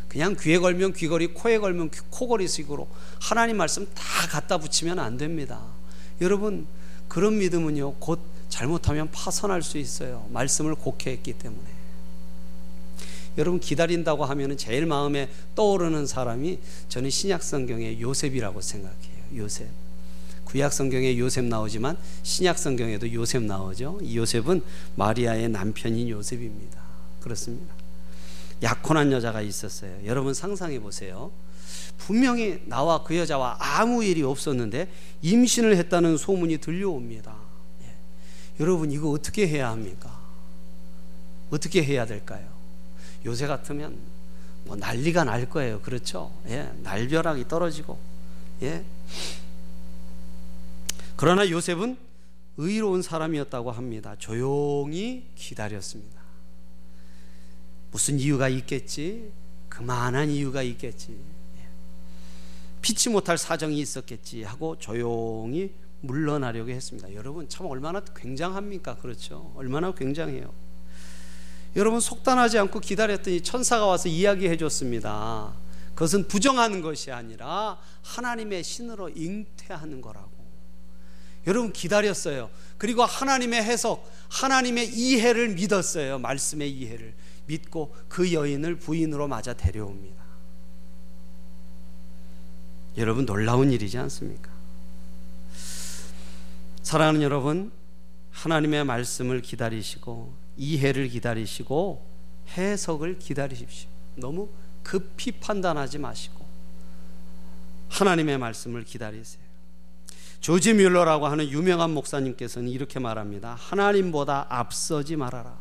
그냥 0.09 0.37
귀에 0.39 0.59
걸면 0.59 0.93
귀걸이, 0.93 1.29
코에 1.29 1.57
걸면 1.57 1.91
코걸이식으로 2.11 2.87
하나님 3.19 3.57
말씀 3.57 3.87
다 3.95 4.29
갖다 4.29 4.59
붙이면 4.59 4.99
안 4.99 5.17
됩니다. 5.17 5.59
여러분 6.21 6.67
그런 7.09 7.39
믿음은요 7.39 7.95
곧 7.95 8.36
잘못하면 8.57 9.11
파선할 9.11 9.63
수 9.63 9.77
있어요. 9.77 10.27
말씀을 10.31 10.75
곡해했기 10.77 11.35
때문에. 11.35 11.69
여러분 13.37 13.61
기다린다고 13.61 14.25
하면은 14.25 14.57
제일 14.57 14.87
마음에 14.87 15.29
떠오르는 15.55 16.07
사람이 16.07 16.59
저는 16.89 17.11
신약 17.11 17.43
성경의 17.43 18.01
요셉이라고 18.01 18.63
생각해요. 18.63 19.25
요셉. 19.37 19.69
구약 20.47 20.73
성경에 20.73 21.19
요셉 21.19 21.45
나오지만 21.45 21.99
신약 22.23 22.57
성경에도 22.57 23.13
요셉 23.13 23.43
나오죠. 23.43 23.99
이 24.01 24.17
요셉은 24.17 24.63
마리아의 24.95 25.51
남편인 25.51 26.09
요셉입니다. 26.09 26.81
그렇습니다. 27.21 27.75
약혼한 28.63 29.13
여자가 29.13 29.43
있었어요. 29.43 29.99
여러분 30.07 30.33
상상해 30.33 30.81
보세요. 30.81 31.31
분명히 31.99 32.63
나와 32.65 33.03
그 33.03 33.19
여자와 33.19 33.59
아무 33.61 34.03
일이 34.03 34.23
없었는데 34.23 34.89
임신을 35.21 35.77
했다는 35.77 36.17
소문이 36.17 36.57
들려옵니다. 36.57 37.46
예. 38.59 38.63
여러분 38.63 38.91
이거 38.91 39.11
어떻게 39.11 39.47
해야 39.49 39.71
합니까? 39.71 40.19
어떻게 41.51 41.83
해야 41.85 42.07
될까요? 42.07 42.49
요새 43.25 43.47
같으면 43.47 43.99
뭐 44.65 44.77
난리가 44.77 45.25
날 45.25 45.49
거예요. 45.49 45.81
그렇죠? 45.81 46.33
예, 46.49 46.73
날벼락이 46.83 47.49
떨어지고 47.49 47.99
예. 48.63 48.85
그러나 51.17 51.49
요셉은 51.49 51.97
의로운 52.59 53.03
사람이었다고 53.03 53.71
합니다. 53.71 54.17
조용히 54.19 55.29
기다렸습니다. 55.35 56.21
무슨 57.91 58.19
이유가 58.19 58.49
있겠지? 58.49 59.31
그만한 59.69 60.31
이유가 60.31 60.63
있겠지. 60.63 61.13
예. 61.59 61.69
피치 62.83 63.09
못할 63.09 63.39
사정이 63.39 63.79
있었겠지 63.79 64.43
하고 64.43 64.79
조용히 64.79 65.73
물러나려고 66.01 66.71
했습니다. 66.71 67.13
여러분 67.15 67.49
참 67.49 67.67
얼마나 67.67 68.01
굉장합니까? 68.01 68.97
그렇죠? 68.97 69.53
얼마나 69.57 69.93
굉장해요. 69.93 70.53
여러분 71.77 72.01
속단하지 72.01 72.59
않고 72.59 72.81
기다렸더니 72.81 73.43
천사가 73.43 73.87
와서 73.87 74.09
이야기해 74.09 74.57
줬습니다. 74.57 75.53
그것은 75.95 76.29
부정하는 76.29 76.81
것이 76.81 77.11
아니라 77.13 77.79
하나님의 78.03 78.63
신으로 78.65 79.11
잉태하는 79.11 80.01
거라고. 80.01 80.31
여러분 81.47 81.73
기다렸어요. 81.73 82.51
그리고 82.77 83.05
하나님의 83.05 83.63
해석, 83.63 84.11
하나님의 84.29 84.89
이해를 84.89 85.51
믿었어요. 85.51 86.19
말씀의 86.19 86.71
이해를 86.71 87.15
믿고 87.47 87.95
그 88.09 88.33
여인을 88.33 88.77
부인으로 88.77 89.29
맞아 89.29 89.53
데려옵니다. 89.53 90.25
여러분 92.97 93.27
놀라운 93.27 93.71
일이지 93.71 93.99
않습니까? 93.99 94.56
사랑하는 96.87 97.21
여러분, 97.21 97.73
하나님의 98.31 98.85
말씀을 98.85 99.43
기다리시고 99.43 100.33
이해를 100.57 101.09
기다리시고 101.09 102.09
해석을 102.57 103.19
기다리십시오. 103.19 103.91
너무 104.15 104.51
급히 104.85 105.33
판단하지 105.33 105.99
마시고 105.99 106.47
하나님의 107.89 108.39
말씀을 108.39 108.85
기다리세요. 108.85 109.43
조지 110.39 110.75
뮬러라고 110.75 111.27
하는 111.27 111.49
유명한 111.49 111.91
목사님께서는 111.91 112.69
이렇게 112.69 113.01
말합니다. 113.01 113.57
하나님보다 113.59 114.47
앞서지 114.49 115.17
말아라. 115.17 115.59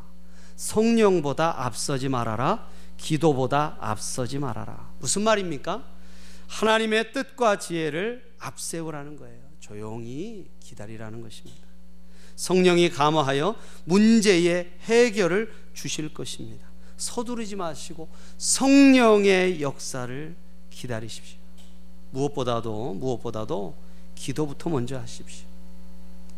성령보다 0.56 1.66
앞서지 1.66 2.08
말아라. 2.08 2.68
기도보다 2.98 3.78
앞서지 3.80 4.38
말아라. 4.38 4.92
무슨 5.00 5.24
말입니까? 5.24 5.84
하나님의 6.50 7.14
뜻과 7.14 7.58
지혜를 7.58 8.32
앞세우라는 8.38 9.18
거예요. 9.18 9.45
조용히 9.66 10.46
기다리라는 10.60 11.22
것입니다. 11.22 11.66
성령이 12.36 12.92
감화하여 12.92 13.56
문제의 13.86 14.72
해결을 14.82 15.52
주실 15.74 16.14
것입니다. 16.14 16.68
서두르지 16.98 17.56
마시고 17.56 18.08
성령의 18.38 19.62
역사를 19.62 20.36
기다리십시오. 20.70 21.40
무엇보다도 22.12 22.94
무엇보다도 22.94 23.76
기도부터 24.14 24.70
먼저 24.70 25.00
하십시오. 25.00 25.48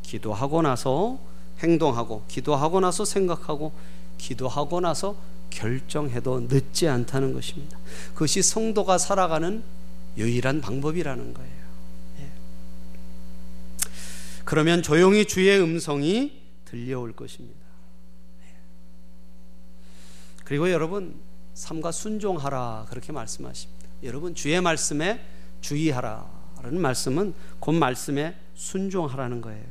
기도하고 0.04 0.62
나서 0.62 1.20
행동하고 1.60 2.24
기도하고 2.30 2.80
나서 2.80 3.04
생각하고 3.04 3.74
기도하고 4.18 4.80
나서 4.80 5.18
결정해도 5.50 6.42
늦지 6.42 6.88
않다는 6.88 7.34
것입니다. 7.34 7.78
그것이 8.14 8.42
성도가 8.42 8.98
살아가는 8.98 9.64
유일한 10.16 10.62
방법이라는 10.62 11.34
거예요. 11.34 11.57
예. 14.48 14.50
그러면 14.50 14.82
조용히 14.82 15.26
주의 15.26 15.60
음성이 15.60 16.42
들려올 16.64 17.14
것입니다. 17.14 17.60
예. 18.44 18.56
그리고 20.46 20.72
여러분 20.72 21.20
삼가 21.54 21.92
순종하라 21.92 22.86
그렇게 22.90 23.12
말씀하십니다. 23.12 23.90
여러분 24.04 24.36
주의 24.36 24.60
말씀에 24.62 25.22
주의하라라는 25.60 26.80
말씀은 26.80 27.34
곧 27.60 27.74
말씀에 27.74 28.36
순종하라는 28.56 29.42
거예요. 29.42 29.66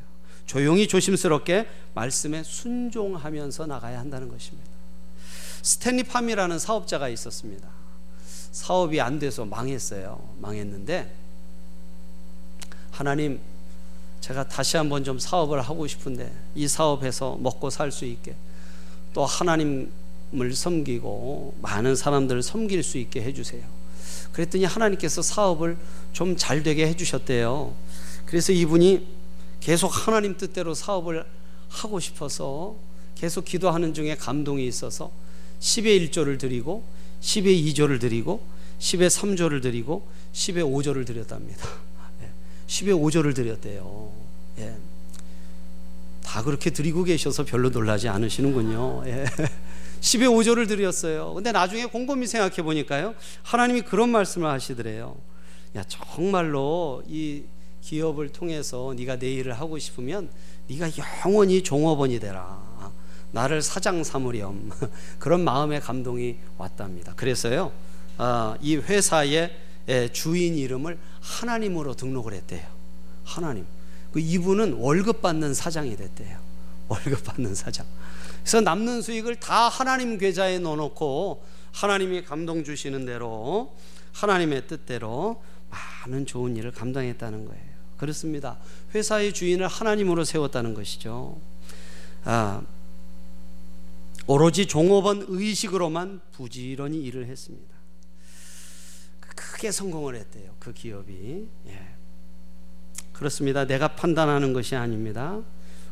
조용히 0.45 0.87
조심스럽게 0.87 1.69
말씀에 1.95 2.43
순종하면서 2.43 3.67
나가야 3.67 3.99
한다는 3.99 4.29
것입니다. 4.29 4.69
스탠리 5.63 6.05
팜이라는 6.05 6.59
사업자가 6.59 7.09
있었습니다. 7.09 7.69
사업이 8.53 9.01
안 9.01 9.19
돼서 9.19 9.45
망했어요. 9.45 10.37
망했는데 10.39 11.13
하나님 12.91 13.41
제가 14.21 14.49
다시 14.49 14.77
한번 14.77 15.05
좀 15.05 15.19
사업을 15.19 15.61
하고 15.61 15.87
싶은데 15.87 16.33
이 16.55 16.67
사업에서 16.67 17.37
먹고 17.41 17.71
살 17.71 17.93
수 17.93 18.05
있게 18.05 18.35
또 19.15 19.25
하나님을 19.25 20.55
섬기고 20.55 21.55
많은 21.63 21.97
사람들을 21.97 22.43
섬길 22.43 22.83
수 22.83 22.99
있게 22.99 23.23
해주세요. 23.23 23.63
그랬더니 24.33 24.65
하나님께서 24.65 25.23
사업을 25.23 25.77
좀 26.13 26.37
잘 26.37 26.63
되게 26.63 26.87
해주셨대요. 26.89 27.75
그래서 28.27 28.53
이분이 28.53 29.07
계속 29.61 29.89
하나님 29.89 30.37
뜻대로 30.37 30.75
사업을 30.75 31.25
하고 31.69 32.01
싶어서 32.01 32.75
계속 33.15 33.45
기도하는 33.45 33.95
중에 33.95 34.17
감동이 34.17 34.67
있어서 34.67 35.11
10의 35.61 36.11
1조를 36.11 36.39
드리고 36.39 36.85
10의 37.23 37.73
2조를 37.75 38.01
드리고 38.01 38.43
10의 38.79 39.09
3조를 39.09 39.63
드리고 39.63 40.07
10의 40.35 40.63
5조를 40.63 41.07
드렸답니다. 41.07 41.67
10의 42.67 42.99
5조를 43.01 43.35
드렸대요. 43.35 44.13
예. 44.59 44.75
다 46.23 46.43
그렇게 46.43 46.71
드리고 46.71 47.05
계셔서 47.05 47.45
별로 47.45 47.71
놀라지 47.71 48.09
않으시는군요. 48.09 49.05
예. 49.07 49.25
10의 50.01 50.29
5조를 50.29 50.69
드렸어요. 50.69 51.35
근데 51.35 51.53
나중에 51.53 51.87
곰곰이 51.87 52.27
생각해 52.27 52.57
보니까요. 52.63 53.15
하나님이 53.43 53.83
그런 53.83 54.11
말씀을 54.11 54.49
하시더래요. 54.51 55.17
야, 55.77 55.85
정말로 55.89 57.03
이 57.07 57.45
기업을 57.83 58.31
통해서 58.31 58.95
네가 58.97 59.19
내 59.19 59.33
일을 59.33 59.53
하고 59.55 59.79
싶으면 59.79 60.31
네가 60.69 60.91
영원히 61.25 61.63
종업원이 61.63 62.19
되라. 62.21 62.67
나를 63.33 63.63
사장 63.63 64.03
삼으렴. 64.03 64.71
그런 65.19 65.45
마음의 65.45 65.81
감동이 65.81 66.37
왔답니다. 66.59 67.13
그래서요, 67.15 67.73
아, 68.19 68.57
이 68.61 68.77
회사의 68.77 69.55
주인 70.13 70.57
이름을 70.57 70.99
하나님으로 71.21 71.95
등록을 71.95 72.33
했대요. 72.35 72.67
하나님. 73.25 73.67
그 74.13 74.21
이분은 74.21 74.75
월급 74.75 75.23
받는 75.23 75.55
사장이 75.55 75.97
됐대요. 75.97 76.39
월급 76.89 77.25
받는 77.25 77.55
사장. 77.55 77.87
그래서 78.41 78.61
남는 78.61 79.03
수익을 79.03 79.37
다 79.37 79.69
하나님 79.69 80.19
계좌에 80.19 80.59
넣어놓고 80.59 81.45
하나님이 81.73 82.25
감동 82.25 82.65
주시는 82.65 83.05
대로 83.05 83.75
하나님의 84.13 84.67
뜻대로 84.67 85.43
많은 85.69 86.27
좋은 86.27 86.57
일을 86.57 86.71
감당했다는 86.71 87.45
거예요. 87.45 87.63
그렇습니다. 87.97 88.59
회사의 88.95 89.33
주인을 89.33 89.67
하나님으로 89.67 90.25
세웠다는 90.25 90.75
것이죠. 90.75 91.39
아, 92.25 92.63
오로지 94.27 94.67
종업원 94.67 95.25
의식으로만 95.29 96.21
부지런히 96.33 97.03
일을 97.03 97.27
했습니다. 97.27 97.76
크게 99.37 99.71
성공을 99.71 100.17
했대요. 100.17 100.51
그 100.59 100.73
기업이. 100.73 101.49
예. 101.69 101.87
그렇습니다. 103.13 103.65
내가 103.65 103.89
판단하는 103.89 104.53
것이 104.53 104.75
아닙니다. 104.75 105.41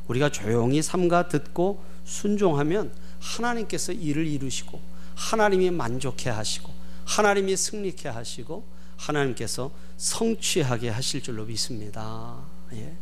우리가 0.09 0.31
조용히 0.31 0.83
삼가 0.83 1.29
듣고 1.29 1.83
순종하면 2.05 2.93
하나님께서 3.21 3.93
일을 3.93 4.27
이루시고 4.27 4.81
하나님이 5.15 5.71
만족해 5.71 6.31
하시고 6.31 6.73
하나님이 7.05 7.57
승리케 7.57 8.09
하시고 8.09 8.67
하나님께서 8.97 9.71
성취하게 9.97 10.89
하실 10.89 11.23
줄로 11.23 11.45
믿습니다. 11.45 12.37
예. 12.73 12.97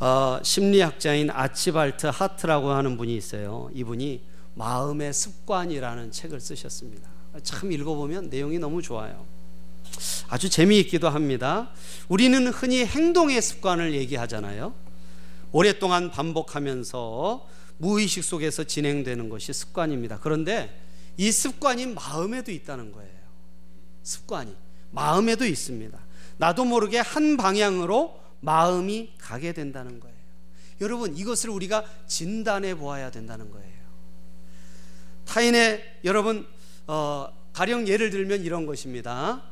어, 0.00 0.40
심리학자인 0.42 1.30
아치발트 1.30 2.08
하트라고 2.08 2.70
하는 2.70 2.96
분이 2.96 3.16
있어요. 3.16 3.70
이분이 3.72 4.22
마음의 4.54 5.12
습관이라는 5.12 6.10
책을 6.10 6.40
쓰셨습니다. 6.40 7.08
참 7.42 7.72
읽어보면 7.72 8.28
내용이 8.28 8.58
너무 8.58 8.82
좋아요. 8.82 9.26
아주 10.28 10.48
재미있기도 10.48 11.08
합니다. 11.08 11.70
우리는 12.08 12.46
흔히 12.48 12.84
행동의 12.84 13.40
습관을 13.40 13.94
얘기하잖아요. 13.94 14.74
오랫동안 15.52 16.10
반복하면서 16.10 17.46
무의식 17.78 18.24
속에서 18.24 18.64
진행되는 18.64 19.28
것이 19.28 19.52
습관입니다. 19.52 20.18
그런데 20.20 20.80
이 21.16 21.30
습관이 21.30 21.86
마음에도 21.86 22.52
있다는 22.52 22.92
거예요. 22.92 23.12
습관이 24.02 24.54
마음에도 24.90 25.44
있습니다. 25.44 25.98
나도 26.38 26.64
모르게 26.64 26.98
한 26.98 27.36
방향으로 27.36 28.20
마음이 28.40 29.12
가게 29.18 29.52
된다는 29.52 30.00
거예요. 30.00 30.16
여러분 30.80 31.16
이것을 31.16 31.50
우리가 31.50 31.84
진단해 32.06 32.76
보아야 32.76 33.10
된다는 33.10 33.50
거예요. 33.50 33.72
타인의 35.26 36.00
여러분 36.04 36.46
어, 36.86 37.28
가령 37.52 37.86
예를 37.88 38.10
들면 38.10 38.42
이런 38.42 38.66
것입니다. 38.66 39.42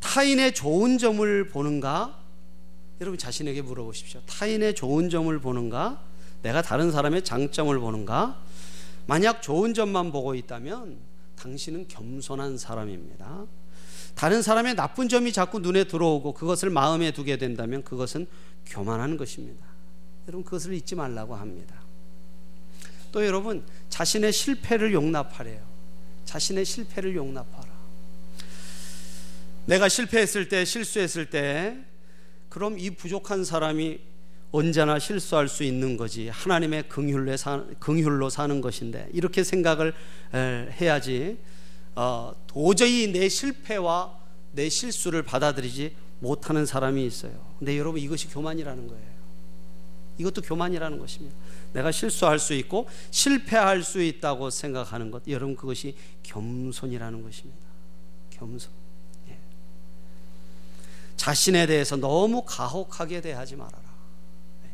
타인의 0.00 0.54
좋은 0.54 0.98
점을 0.98 1.48
보는가? 1.48 2.18
여러분 3.00 3.18
자신에게 3.18 3.62
물어보십시오. 3.62 4.20
타인의 4.26 4.74
좋은 4.74 5.08
점을 5.10 5.38
보는가? 5.38 6.02
내가 6.42 6.62
다른 6.62 6.90
사람의 6.90 7.24
장점을 7.24 7.76
보는가? 7.78 8.40
만약 9.06 9.40
좋은 9.42 9.74
점만 9.74 10.12
보고 10.12 10.34
있다면 10.34 10.98
당신은 11.36 11.88
겸손한 11.88 12.58
사람입니다. 12.58 13.46
다른 14.14 14.42
사람의 14.42 14.74
나쁜 14.74 15.08
점이 15.08 15.32
자꾸 15.32 15.60
눈에 15.60 15.84
들어오고 15.84 16.34
그것을 16.34 16.70
마음에 16.70 17.12
두게 17.12 17.38
된다면 17.38 17.84
그것은 17.84 18.26
교만한 18.66 19.16
것입니다. 19.16 19.64
여러분 20.26 20.44
그것을 20.44 20.74
잊지 20.74 20.96
말라고 20.96 21.36
합니다. 21.36 21.80
또 23.12 23.24
여러분 23.24 23.64
자신의 23.88 24.32
실패를 24.32 24.92
용납하래요. 24.92 25.67
자신의 26.28 26.66
실패를 26.66 27.16
용납하라. 27.16 27.66
내가 29.64 29.88
실패했을 29.88 30.50
때 30.50 30.66
실수했을 30.66 31.30
때 31.30 31.78
그럼 32.50 32.78
이 32.78 32.90
부족한 32.90 33.44
사람이 33.46 33.98
언제나 34.50 34.98
실수할 34.98 35.48
수 35.48 35.64
있는 35.64 35.96
거지 35.96 36.28
하나님의 36.28 36.90
긍휼로, 36.90 37.34
사, 37.38 37.64
긍휼로 37.78 38.28
사는 38.28 38.60
것인데 38.60 39.08
이렇게 39.14 39.42
생각을 39.42 39.94
해야지 40.34 41.38
어, 41.94 42.34
도저히 42.46 43.10
내 43.10 43.30
실패와 43.30 44.18
내 44.52 44.68
실수를 44.68 45.22
받아들이지 45.22 45.96
못하는 46.20 46.66
사람이 46.66 47.06
있어요. 47.06 47.32
근데 47.58 47.78
여러분 47.78 48.02
이것이 48.02 48.28
교만이라는 48.28 48.86
거예요. 48.86 49.17
이것도 50.18 50.42
교만이라는 50.42 50.98
것입니다. 50.98 51.36
내가 51.72 51.92
실수할 51.92 52.38
수 52.38 52.52
있고 52.54 52.88
실패할 53.10 53.82
수 53.82 54.02
있다고 54.02 54.50
생각하는 54.50 55.10
것, 55.10 55.22
여러분 55.28 55.56
그것이 55.56 55.96
겸손이라는 56.24 57.22
것입니다. 57.22 57.66
겸손. 58.30 58.70
예. 59.28 59.38
자신에 61.16 61.66
대해서 61.66 61.96
너무 61.96 62.44
가혹하게 62.44 63.20
대하지 63.20 63.56
말아라. 63.56 63.84
예. 64.64 64.70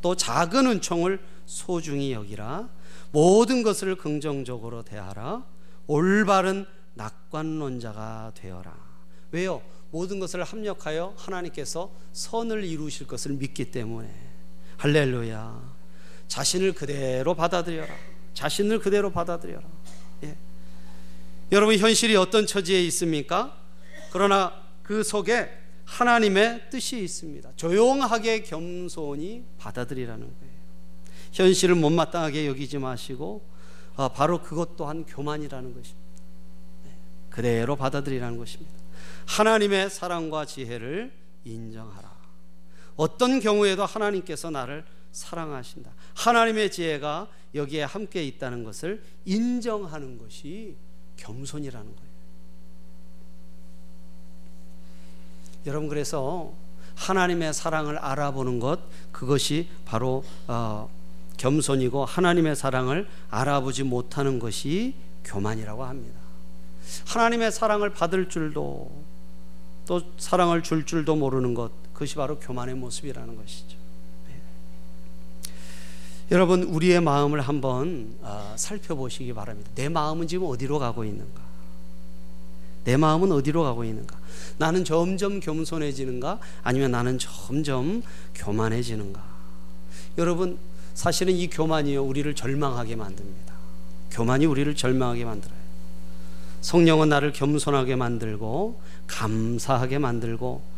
또 0.00 0.14
작은 0.16 0.66
은총을 0.66 1.20
소중히 1.46 2.12
여기라. 2.12 2.68
모든 3.10 3.62
것을 3.62 3.96
긍정적으로 3.96 4.82
대하라. 4.82 5.44
올바른 5.86 6.66
낙관론자가 6.94 8.32
되어라. 8.34 8.74
왜요? 9.32 9.62
모든 9.90 10.20
것을 10.20 10.42
합력하여 10.42 11.14
하나님께서 11.16 11.92
선을 12.12 12.64
이루실 12.64 13.06
것을 13.06 13.32
믿기 13.32 13.70
때문에 13.70 14.31
할렐루야. 14.82 15.76
자신을 16.26 16.72
그대로 16.72 17.34
받아들여라. 17.34 17.94
자신을 18.34 18.80
그대로 18.80 19.12
받아들여라. 19.12 19.62
예. 20.24 20.36
여러분 21.52 21.78
현실이 21.78 22.16
어떤 22.16 22.46
처지에 22.46 22.82
있습니까? 22.86 23.56
그러나 24.10 24.60
그 24.82 25.04
속에 25.04 25.48
하나님의 25.84 26.68
뜻이 26.70 27.00
있습니다. 27.00 27.52
조용하게 27.54 28.42
겸손히 28.42 29.44
받아들이라는 29.58 30.20
거예요. 30.20 30.52
현실을 31.30 31.76
못마땅하게 31.76 32.48
여기지 32.48 32.78
마시고 32.78 33.48
아, 33.94 34.08
바로 34.08 34.42
그것 34.42 34.76
또한 34.76 35.04
교만이라는 35.04 35.74
것입니다. 35.74 36.10
네, 36.82 36.90
그대로 37.30 37.76
받아들이라는 37.76 38.36
것입니다. 38.36 38.72
하나님의 39.26 39.90
사랑과 39.90 40.44
지혜를 40.44 41.12
인정하라. 41.44 42.11
어떤 42.96 43.40
경우에도 43.40 43.84
하나님께서 43.84 44.50
나를 44.50 44.84
사랑하신다. 45.12 45.90
하나님의 46.14 46.70
지혜가 46.70 47.28
여기에 47.54 47.84
함께 47.84 48.24
있다는 48.24 48.64
것을 48.64 49.02
인정하는 49.24 50.18
것이 50.18 50.76
겸손이라는 51.16 51.96
거예요. 51.96 52.12
여러분 55.66 55.88
그래서 55.88 56.52
하나님의 56.96 57.54
사랑을 57.54 57.98
알아보는 57.98 58.58
것 58.58 58.80
그것이 59.12 59.68
바로 59.84 60.24
어, 60.48 60.90
겸손이고 61.36 62.04
하나님의 62.04 62.56
사랑을 62.56 63.08
알아보지 63.30 63.84
못하는 63.84 64.38
것이 64.38 64.94
교만이라고 65.24 65.84
합니다. 65.84 66.20
하나님의 67.06 67.52
사랑을 67.52 67.90
받을 67.90 68.28
줄도 68.28 69.04
또 69.86 70.00
사랑을 70.18 70.62
줄 70.62 70.84
줄도 70.84 71.16
모르는 71.16 71.54
것 71.54 71.70
그것이 72.02 72.16
바로 72.16 72.38
교만의 72.40 72.74
모습이라는 72.74 73.36
것이죠. 73.36 73.76
네. 74.26 74.34
여러분 76.32 76.64
우리의 76.64 77.00
마음을 77.00 77.40
한번 77.40 78.16
어, 78.22 78.54
살펴보시기 78.56 79.32
바랍니다. 79.32 79.70
내 79.76 79.88
마음은 79.88 80.26
지금 80.26 80.46
어디로 80.48 80.80
가고 80.80 81.04
있는가? 81.04 81.40
내 82.84 82.96
마음은 82.96 83.30
어디로 83.30 83.62
가고 83.62 83.84
있는가? 83.84 84.18
나는 84.58 84.84
점점 84.84 85.38
겸손해지는가? 85.38 86.40
아니면 86.64 86.90
나는 86.90 87.18
점점 87.18 88.02
교만해지는가? 88.34 89.22
여러분 90.18 90.58
사실은 90.94 91.34
이 91.34 91.48
교만이요 91.48 92.02
우리를 92.02 92.34
절망하게 92.34 92.96
만듭니다. 92.96 93.54
교만이 94.10 94.46
우리를 94.46 94.74
절망하게 94.74 95.24
만들어요. 95.24 95.58
성령은 96.62 97.08
나를 97.08 97.32
겸손하게 97.32 97.94
만들고 97.94 98.80
감사하게 99.06 99.98
만들고 99.98 100.62
어, 100.62 100.71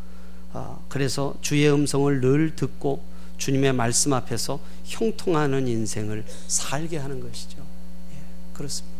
그래서 0.88 1.35
주의 1.40 1.71
음성을 1.71 2.21
늘 2.21 2.55
듣고 2.55 3.03
주님의 3.38 3.73
말씀 3.73 4.12
앞에서 4.12 4.61
형통하는 4.85 5.67
인생을 5.67 6.25
살게 6.47 6.99
하는 6.99 7.21
것이죠. 7.21 7.59
예, 8.12 8.19
그렇습니다. 8.53 8.95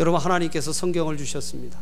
여러분 0.00 0.20
하나님께서 0.20 0.72
성경을 0.72 1.16
주셨습니다. 1.16 1.78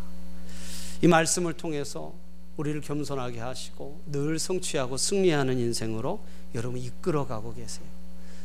이 1.03 1.07
말씀을 1.07 1.55
통해서 1.55 2.13
우리를 2.59 2.81
겸손하게 2.83 3.41
하시고 3.41 4.03
늘 4.07 4.39
성취하고 4.39 4.99
승리하는 4.99 5.59
인생으로 5.59 6.21
여러분 6.55 6.79
이끌어가고 6.79 7.55
계세요. 7.55 7.87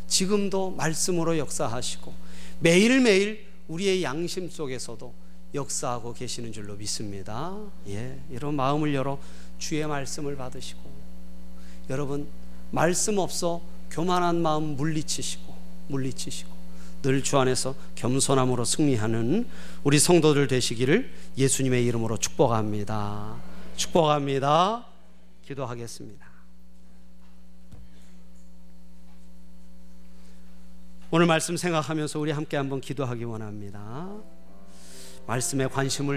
지금도 0.08 0.72
말씀으로 0.72 1.38
역사하시고 1.38 2.14
매일매일 2.60 3.46
우리의 3.68 4.04
양심 4.04 4.50
속에서도 4.50 5.14
역사하고 5.54 6.14
계시는 6.14 6.52
줄로 6.52 6.76
믿습니다. 6.76 7.58
예, 7.88 8.20
여러분 8.32 8.56
마음을 8.56 8.94
열어 8.94 9.20
주의 9.58 9.86
말씀을 9.86 10.36
받으시고 10.36 10.82
여러분 11.90 12.28
말씀 12.72 13.18
없어 13.18 13.62
교만한 13.92 14.42
마음 14.42 14.76
물리치시고 14.76 15.56
물리치시고 15.88 16.56
늘 17.04 17.22
주 17.22 17.38
안에서 17.38 17.76
겸손함으로 17.94 18.66
승리하는 18.66 19.48
우리 19.84 20.00
성도들 20.00 20.48
되시기를 20.48 21.12
예수님의 21.38 21.86
이름으로 21.86 22.18
축복합니다. 22.18 23.36
축복합니다. 23.76 24.86
기도하겠습니다. 25.46 26.26
오늘 31.12 31.28
말씀 31.28 31.56
생각하면서 31.56 32.20
우리 32.20 32.32
함께 32.32 32.58
한번 32.58 32.82
기도하기 32.82 33.24
원합니다. 33.24 34.10
말씀에 35.28 35.68
관심을 35.68 36.14